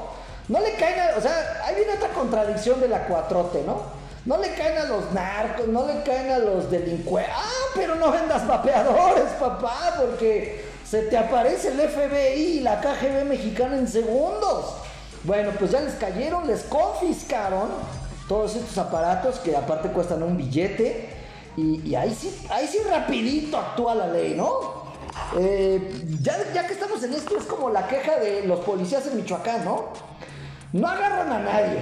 No 0.48 0.60
le 0.60 0.74
caen 0.76 1.00
a, 1.00 1.18
o 1.18 1.22
sea, 1.22 1.64
hay 1.66 1.76
viene 1.76 1.94
otra 1.94 2.10
contradicción 2.10 2.80
de 2.80 2.88
la 2.88 3.08
cuatrote, 3.08 3.64
¿no? 3.66 3.82
No 4.26 4.38
le 4.38 4.54
caen 4.54 4.78
a 4.78 4.84
los 4.84 5.12
narcos, 5.12 5.68
no 5.68 5.88
le 5.88 6.04
caen 6.04 6.32
a 6.32 6.38
los 6.38 6.70
delincuentes. 6.70 7.34
Ah, 7.36 7.72
pero 7.74 7.96
no 7.96 8.12
vendas 8.12 8.46
vapeadores, 8.46 9.32
papá, 9.40 9.96
porque 10.00 10.67
se 10.90 11.02
te 11.04 11.18
aparece 11.18 11.70
el 11.70 11.80
FBI 11.80 12.58
y 12.58 12.60
la 12.62 12.80
KGB 12.80 13.26
mexicana 13.26 13.78
en 13.78 13.88
segundos. 13.88 14.76
Bueno, 15.24 15.52
pues 15.60 15.72
ya 15.72 15.82
les 15.82 15.96
cayeron, 15.96 16.48
les 16.48 16.64
confiscaron 16.64 17.70
todos 18.30 18.56
estos 18.56 18.78
aparatos 18.78 19.40
que 19.40 19.56
aparte 19.56 19.90
cuestan 19.90 20.24
un 20.24 20.38
billete 20.38 21.10
y, 21.58 21.96
ahí 21.96 22.16
sí, 22.18 22.46
ahí 22.50 22.68
sí 22.68 22.78
rapidito 22.88 23.58
actúa 23.58 23.96
la 23.96 24.08
ley, 24.08 24.36
¿no? 24.36 24.88
Eh, 25.38 26.06
ya, 26.22 26.38
ya 26.54 26.68
que 26.68 26.74
estamos 26.74 27.04
en 27.04 27.14
esto 27.14 27.36
es 27.38 27.46
como 27.46 27.70
la 27.70 27.88
queja 27.88 28.20
de 28.20 28.46
los 28.46 28.60
policías 28.60 29.08
en 29.08 29.18
Michoacán, 29.18 29.66
¿no? 29.66 29.86
No 30.72 30.88
agarran 30.88 31.32
a 31.32 31.40
nadie, 31.40 31.80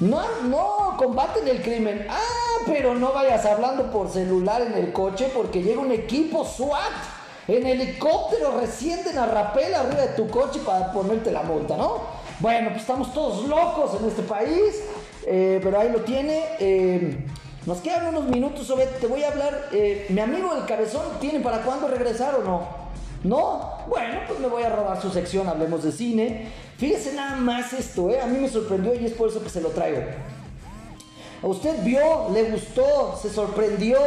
no, 0.00 0.20
no 0.42 0.94
combaten 0.98 1.48
el 1.48 1.62
crimen. 1.62 2.06
Ah, 2.08 2.20
pero 2.66 2.94
no 2.94 3.12
vayas 3.12 3.44
hablando 3.46 3.90
por 3.90 4.10
celular 4.10 4.62
en 4.62 4.74
el 4.74 4.92
coche 4.92 5.30
porque 5.34 5.62
llega 5.62 5.80
un 5.80 5.92
equipo 5.92 6.44
SWAT 6.44 7.13
en 7.48 7.66
helicóptero 7.66 8.58
recién 8.60 9.04
de 9.04 9.12
rapel 9.12 9.74
arriba 9.74 10.02
de 10.02 10.08
tu 10.08 10.28
coche 10.28 10.60
para 10.64 10.92
ponerte 10.92 11.30
la 11.30 11.42
multa, 11.42 11.76
¿no? 11.76 12.00
Bueno, 12.40 12.70
pues 12.70 12.82
estamos 12.82 13.12
todos 13.12 13.46
locos 13.46 14.00
en 14.00 14.08
este 14.08 14.22
país. 14.22 14.82
Eh, 15.26 15.60
pero 15.62 15.80
ahí 15.80 15.90
lo 15.90 16.00
tiene. 16.00 16.44
Eh, 16.58 17.24
nos 17.66 17.78
quedan 17.78 18.08
unos 18.08 18.24
minutos, 18.24 18.70
te 19.00 19.06
voy 19.06 19.22
a 19.22 19.28
hablar. 19.28 19.68
Eh, 19.72 20.06
mi 20.10 20.20
amigo 20.20 20.54
el 20.54 20.66
cabezón, 20.66 21.02
¿tiene 21.20 21.40
para 21.40 21.62
cuándo 21.62 21.88
regresar 21.88 22.34
o 22.34 22.44
no? 22.44 22.84
¿No? 23.22 23.72
Bueno, 23.88 24.20
pues 24.28 24.38
me 24.38 24.48
voy 24.48 24.64
a 24.64 24.68
robar 24.68 25.00
su 25.00 25.10
sección, 25.10 25.48
hablemos 25.48 25.82
de 25.82 25.92
cine. 25.92 26.48
Fíjese 26.76 27.14
nada 27.14 27.36
más 27.36 27.72
esto, 27.72 28.10
¿eh? 28.10 28.20
A 28.20 28.26
mí 28.26 28.38
me 28.38 28.48
sorprendió 28.48 28.94
y 28.94 29.06
es 29.06 29.12
por 29.12 29.30
eso 29.30 29.42
que 29.42 29.48
se 29.48 29.62
lo 29.62 29.70
traigo. 29.70 30.02
¿A 31.42 31.46
usted 31.46 31.82
vio, 31.82 32.28
le 32.32 32.44
gustó, 32.50 33.18
se 33.20 33.30
sorprendió 33.30 33.98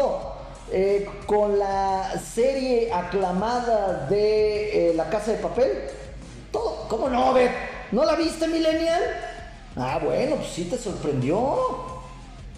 eh, 0.69 1.09
con 1.25 1.57
la 1.57 2.19
serie 2.19 2.91
aclamada 2.91 4.05
de 4.09 4.89
eh, 4.89 4.93
La 4.93 5.09
Casa 5.09 5.31
de 5.31 5.37
Papel? 5.37 5.71
¿Todo? 6.51 6.87
¿Cómo 6.89 7.09
no, 7.09 7.33
Beth? 7.33 7.51
¿No 7.93 8.03
la 8.03 8.15
viste, 8.15 8.47
Millennial? 8.49 9.01
Ah, 9.77 9.99
bueno, 10.03 10.35
pues 10.35 10.49
sí 10.49 10.65
te 10.65 10.77
sorprendió. 10.77 11.95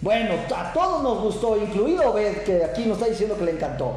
Bueno, 0.00 0.34
a 0.56 0.72
todos 0.72 1.02
nos 1.04 1.22
gustó, 1.22 1.56
incluido 1.56 2.12
Beth, 2.12 2.44
que 2.44 2.64
aquí 2.64 2.84
nos 2.84 2.98
está 2.98 3.08
diciendo 3.08 3.36
que 3.38 3.44
le 3.44 3.52
encantó. 3.52 3.96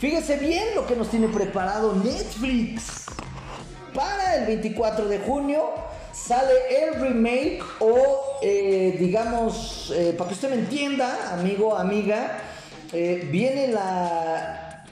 Fíjese 0.00 0.38
bien 0.38 0.74
lo 0.74 0.86
que 0.86 0.96
nos 0.96 1.08
tiene 1.08 1.28
preparado 1.28 1.94
Netflix. 1.94 3.06
Para 3.94 4.36
el 4.36 4.46
24 4.46 5.06
de 5.06 5.18
junio 5.20 5.62
sale 6.12 6.52
el 6.82 7.00
remake 7.00 7.62
o 7.78 8.38
eh, 8.42 8.96
digamos, 8.98 9.92
para 10.16 10.28
que 10.28 10.34
usted 10.34 10.50
me 10.50 10.56
entienda, 10.56 11.32
amigo, 11.32 11.76
amiga, 11.76 12.42
eh, 12.92 13.28
viene 13.30 13.68
la 13.68 14.84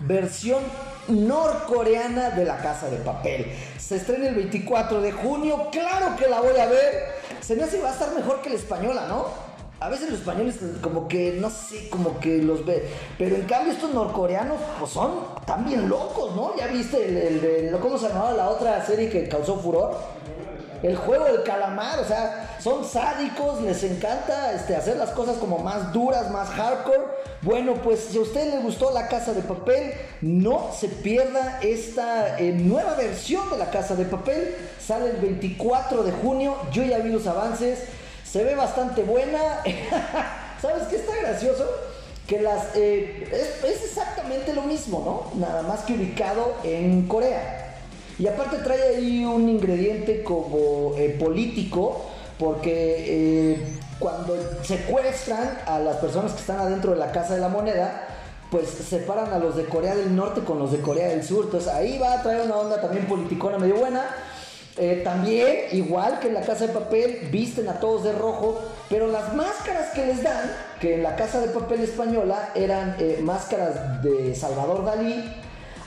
versión 0.00 0.62
norcoreana 1.08 2.30
de 2.30 2.44
La 2.44 2.58
Casa 2.58 2.88
de 2.88 2.98
Papel. 2.98 3.46
Se 3.78 3.96
estrena 3.96 4.28
el 4.28 4.34
24 4.34 5.00
de 5.00 5.12
junio, 5.12 5.68
claro 5.70 6.16
que 6.16 6.28
la 6.28 6.40
voy 6.40 6.56
a 6.58 6.66
ver. 6.66 7.22
Se 7.40 7.56
me 7.56 7.64
hace 7.64 7.80
va 7.80 7.90
a 7.90 7.92
estar 7.92 8.14
mejor 8.14 8.40
que 8.42 8.50
la 8.50 8.56
española, 8.56 9.06
¿no? 9.08 9.26
A 9.80 9.88
veces 9.88 10.10
los 10.10 10.20
españoles 10.20 10.60
como 10.80 11.08
que, 11.08 11.38
no 11.40 11.50
sé, 11.50 11.88
como 11.88 12.20
que 12.20 12.38
los 12.38 12.64
ve. 12.64 12.88
Pero 13.18 13.34
en 13.34 13.42
cambio 13.42 13.72
estos 13.72 13.92
norcoreanos, 13.92 14.58
pues 14.78 14.92
son 14.92 15.24
también 15.44 15.88
locos, 15.88 16.36
¿no? 16.36 16.56
¿Ya 16.56 16.68
viste 16.68 17.68
el, 17.68 17.76
cómo 17.80 17.98
se 17.98 18.08
llamaba 18.08 18.32
la 18.32 18.48
otra 18.48 18.84
serie 18.86 19.08
que 19.08 19.28
causó 19.28 19.56
furor? 19.56 19.96
El 20.82 20.96
juego 20.96 21.24
del 21.26 21.42
calamar, 21.44 22.00
o 22.00 22.04
sea, 22.04 22.56
son 22.60 22.84
sádicos, 22.84 23.62
les 23.62 23.84
encanta 23.84 24.52
este, 24.52 24.74
hacer 24.74 24.96
las 24.96 25.10
cosas 25.10 25.36
como 25.36 25.58
más 25.58 25.92
duras, 25.92 26.30
más 26.30 26.48
hardcore. 26.50 27.02
Bueno, 27.42 27.74
pues 27.74 28.00
si 28.10 28.18
a 28.18 28.22
usted 28.22 28.52
le 28.52 28.58
gustó 28.58 28.90
La 28.90 29.08
Casa 29.08 29.32
de 29.32 29.42
Papel, 29.42 29.94
no 30.20 30.70
se 30.76 30.88
pierda 30.88 31.60
esta 31.62 32.38
eh, 32.38 32.52
nueva 32.52 32.94
versión 32.94 33.48
de 33.50 33.58
La 33.58 33.70
Casa 33.70 33.94
de 33.94 34.04
Papel. 34.04 34.56
Sale 34.84 35.10
el 35.10 35.16
24 35.18 36.02
de 36.02 36.12
junio, 36.12 36.56
yo 36.72 36.82
ya 36.82 36.98
vi 36.98 37.10
los 37.10 37.26
avances 37.26 37.78
se 38.32 38.44
ve 38.44 38.54
bastante 38.54 39.02
buena. 39.02 39.62
¿Sabes 40.62 40.84
qué 40.88 40.96
está 40.96 41.14
gracioso? 41.16 41.68
Que 42.26 42.40
las 42.40 42.74
eh, 42.74 43.28
es, 43.30 43.84
exactamente 43.84 44.54
lo 44.54 44.62
mismo, 44.62 45.30
¿no? 45.34 45.38
Nada 45.38 45.62
más 45.62 45.80
que 45.80 45.92
ubicado 45.92 46.54
en 46.64 47.06
Corea. 47.08 47.61
Y 48.18 48.26
aparte 48.26 48.58
trae 48.58 48.96
ahí 48.96 49.24
un 49.24 49.48
ingrediente 49.48 50.22
como 50.22 50.94
eh, 50.96 51.16
político, 51.18 52.06
porque 52.38 53.04
eh, 53.52 53.78
cuando 53.98 54.36
secuestran 54.62 55.58
a 55.66 55.78
las 55.78 55.96
personas 55.96 56.32
que 56.32 56.40
están 56.40 56.60
adentro 56.60 56.92
de 56.92 56.98
la 56.98 57.12
Casa 57.12 57.34
de 57.34 57.40
la 57.40 57.48
Moneda, 57.48 58.08
pues 58.50 58.68
separan 58.68 59.32
a 59.32 59.38
los 59.38 59.56
de 59.56 59.64
Corea 59.64 59.94
del 59.94 60.14
Norte 60.14 60.42
con 60.42 60.58
los 60.58 60.72
de 60.72 60.80
Corea 60.80 61.08
del 61.08 61.24
Sur. 61.24 61.46
Entonces 61.46 61.72
ahí 61.72 61.98
va 61.98 62.14
a 62.14 62.22
traer 62.22 62.42
una 62.42 62.56
onda 62.56 62.80
también 62.80 63.06
politicona 63.06 63.58
medio 63.58 63.76
buena. 63.76 64.04
Eh, 64.76 65.02
también, 65.04 65.66
igual 65.72 66.18
que 66.18 66.28
en 66.28 66.34
la 66.34 66.40
casa 66.42 66.66
de 66.66 66.72
papel, 66.72 67.28
visten 67.30 67.68
a 67.68 67.78
todos 67.78 68.04
de 68.04 68.12
rojo, 68.12 68.58
pero 68.88 69.06
las 69.06 69.34
máscaras 69.34 69.90
que 69.94 70.06
les 70.06 70.22
dan, 70.22 70.50
que 70.80 70.94
en 70.94 71.02
la 71.02 71.14
casa 71.14 71.40
de 71.40 71.48
papel 71.48 71.80
española 71.80 72.50
eran 72.54 72.96
máscaras 73.22 74.02
de 74.02 74.34
Salvador 74.34 74.84
Dalí, 74.84 75.22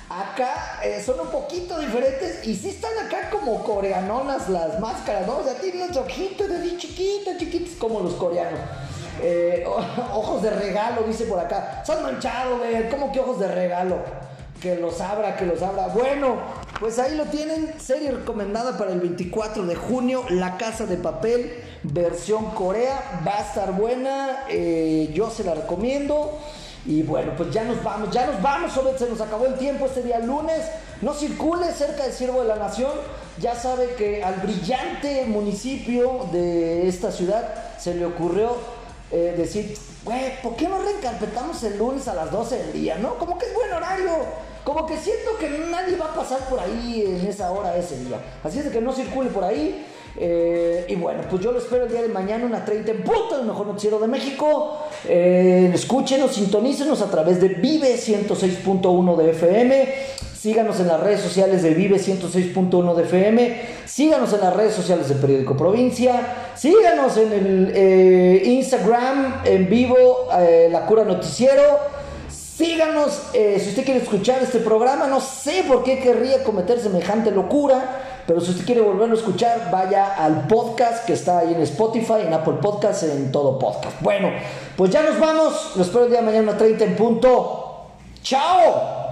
acá 0.09 0.81
eh, 0.83 1.01
son 1.03 1.19
un 1.19 1.27
poquito 1.27 1.79
diferentes 1.79 2.45
y 2.45 2.55
sí 2.55 2.69
están 2.69 2.91
acá 3.05 3.29
como 3.29 3.63
coreanonas 3.63 4.49
las 4.49 4.79
máscaras, 4.79 5.27
¿no? 5.27 5.37
O 5.37 5.43
sea, 5.43 5.55
tienen 5.55 5.87
los 5.87 5.97
ojitos 5.97 6.49
así 6.49 6.77
chiquitos, 6.77 7.37
chiquitos, 7.37 7.75
como 7.75 7.99
los 8.01 8.13
coreanos. 8.13 8.59
ojos 10.13 10.41
de 10.41 10.49
regalo, 10.49 11.03
dice 11.03 11.25
por 11.25 11.39
acá. 11.39 11.83
Se 11.85 11.93
han 11.93 12.03
manchado, 12.03 12.59
ver, 12.59 12.89
¿cómo 12.89 13.11
que 13.11 13.19
ojos 13.19 13.39
de 13.39 13.47
regalo? 13.47 13.97
Que 14.61 14.75
los 14.75 14.99
abra, 15.01 15.35
que 15.35 15.45
los 15.45 15.61
abra. 15.61 15.87
Bueno, 15.87 16.37
pues 16.79 16.99
ahí 16.99 17.15
lo 17.15 17.25
tienen, 17.25 17.79
serie 17.79 18.11
recomendada 18.11 18.77
para 18.77 18.91
el 18.91 18.99
24 18.99 19.65
de 19.65 19.75
junio, 19.75 20.23
La 20.29 20.57
Casa 20.57 20.85
de 20.85 20.97
Papel, 20.97 21.63
versión 21.83 22.51
Corea, 22.51 23.21
va 23.25 23.37
a 23.37 23.41
estar 23.41 23.71
buena, 23.73 24.45
eh, 24.49 25.09
yo 25.13 25.29
se 25.29 25.43
la 25.43 25.53
recomiendo. 25.55 26.37
Y 26.85 27.01
bueno, 27.01 27.33
pues 27.35 27.51
ya 27.51 27.63
nos 27.63 27.83
vamos, 27.83 28.11
ya 28.11 28.27
nos 28.27 28.41
vamos, 28.41 28.71
se 28.97 29.09
nos 29.09 29.19
acabó 29.19 29.45
el 29.47 29.55
tiempo 29.55 29.85
este 29.85 30.03
día 30.03 30.19
lunes. 30.19 30.61
No 31.01 31.13
circule 31.13 31.71
cerca 31.73 32.03
del 32.03 32.13
Ciervo 32.13 32.41
de 32.41 32.47
la 32.47 32.57
Nación. 32.57 32.91
Ya 33.39 33.55
sabe 33.55 33.95
que 33.95 34.23
al 34.23 34.35
brillante 34.35 35.25
municipio 35.25 36.27
de 36.31 36.87
esta 36.87 37.11
ciudad 37.11 37.53
se 37.79 37.95
le 37.95 38.05
ocurrió 38.05 38.55
eh, 39.11 39.33
decir, 39.35 39.77
güey, 40.03 40.41
¿por 40.41 40.55
qué 40.55 40.67
no 40.67 40.81
reencarpetamos 40.81 41.61
el 41.63 41.77
lunes 41.77 42.07
a 42.07 42.13
las 42.13 42.31
12 42.31 42.57
del 42.57 42.73
día? 42.73 42.97
¿No? 42.97 43.15
Como 43.15 43.37
que 43.37 43.47
es 43.47 43.53
buen 43.53 43.73
horario 43.73 44.11
como 44.65 44.87
que 44.87 44.97
siento 44.97 45.37
que 45.39 45.47
nadie 45.47 45.95
va 45.95 46.05
a 46.05 46.15
pasar 46.15 46.39
por 46.49 46.59
ahí 46.59 47.03
en 47.05 47.27
esa 47.27 47.51
hora 47.51 47.77
ese 47.77 47.99
día. 47.99 48.19
Así 48.43 48.57
es 48.57 48.67
que 48.69 48.81
no 48.81 48.91
circule 48.93 49.29
por 49.29 49.43
ahí. 49.43 49.85
Eh, 50.17 50.85
y 50.87 50.95
bueno, 50.95 51.23
pues 51.29 51.41
yo 51.43 51.51
lo 51.51 51.59
espero 51.59 51.83
el 51.83 51.91
día 51.91 52.01
de 52.01 52.07
mañana, 52.07 52.45
una 52.45 52.63
30 52.63 52.91
en 52.91 53.03
punto, 53.03 53.39
el 53.39 53.45
mejor 53.45 53.67
noticiero 53.67 53.99
de 53.99 54.07
México. 54.07 54.79
Eh, 55.07 55.71
escúchenos, 55.73 56.33
sintonícenos 56.33 57.01
a 57.01 57.11
través 57.11 57.41
de 57.41 57.49
Vive 57.49 57.95
106.1 57.95 59.17
de 59.17 59.31
FM. 59.31 59.93
Síganos 60.33 60.79
en 60.79 60.87
las 60.87 60.99
redes 60.99 61.21
sociales 61.21 61.63
de 61.63 61.71
Vive 61.71 61.97
106.1 61.97 62.95
de 62.95 63.03
FM. 63.03 63.61
Síganos 63.85 64.31
en 64.33 64.41
las 64.41 64.55
redes 64.55 64.73
sociales 64.73 65.09
del 65.09 65.17
Periódico 65.17 65.57
Provincia. 65.57 66.53
Síganos 66.55 67.17
en 67.17 67.33
el 67.33 67.71
eh, 67.75 68.43
Instagram 68.45 69.41
en 69.43 69.69
vivo, 69.69 70.29
La 70.69 70.85
Cura 70.85 71.03
Noticiero. 71.03 71.63
Síganos 72.29 73.21
si 73.33 73.69
usted 73.69 73.83
quiere 73.83 73.99
escuchar 73.99 74.41
este 74.41 74.59
programa. 74.59 75.07
No 75.07 75.19
sé 75.19 75.65
por 75.67 75.83
qué 75.83 75.99
querría 75.99 76.43
cometer 76.43 76.79
semejante 76.79 77.31
locura, 77.31 78.14
pero 78.27 78.41
si 78.41 78.51
usted 78.51 78.65
quiere 78.65 78.81
volverlo 78.81 79.15
a 79.15 79.19
escuchar, 79.19 79.69
vaya 79.71 80.15
al 80.15 80.47
podcast 80.47 81.05
que 81.05 81.13
está 81.13 81.39
ahí 81.39 81.53
en 81.53 81.61
Spotify, 81.61 82.21
en 82.25 82.33
Apple 82.33 82.55
Podcasts, 82.61 83.03
en 83.03 83.31
todo 83.31 83.59
podcast. 83.59 84.01
Bueno, 84.01 84.31
pues 84.75 84.91
ya 84.91 85.03
nos 85.03 85.19
vamos. 85.19 85.73
Lo 85.75 85.83
espero 85.83 86.05
el 86.05 86.11
día 86.11 86.21
de 86.21 86.25
mañana 86.25 86.53
a 86.53 86.57
30 86.57 86.83
en 86.85 86.95
punto. 86.95 87.85
¡Chao! 88.23 89.04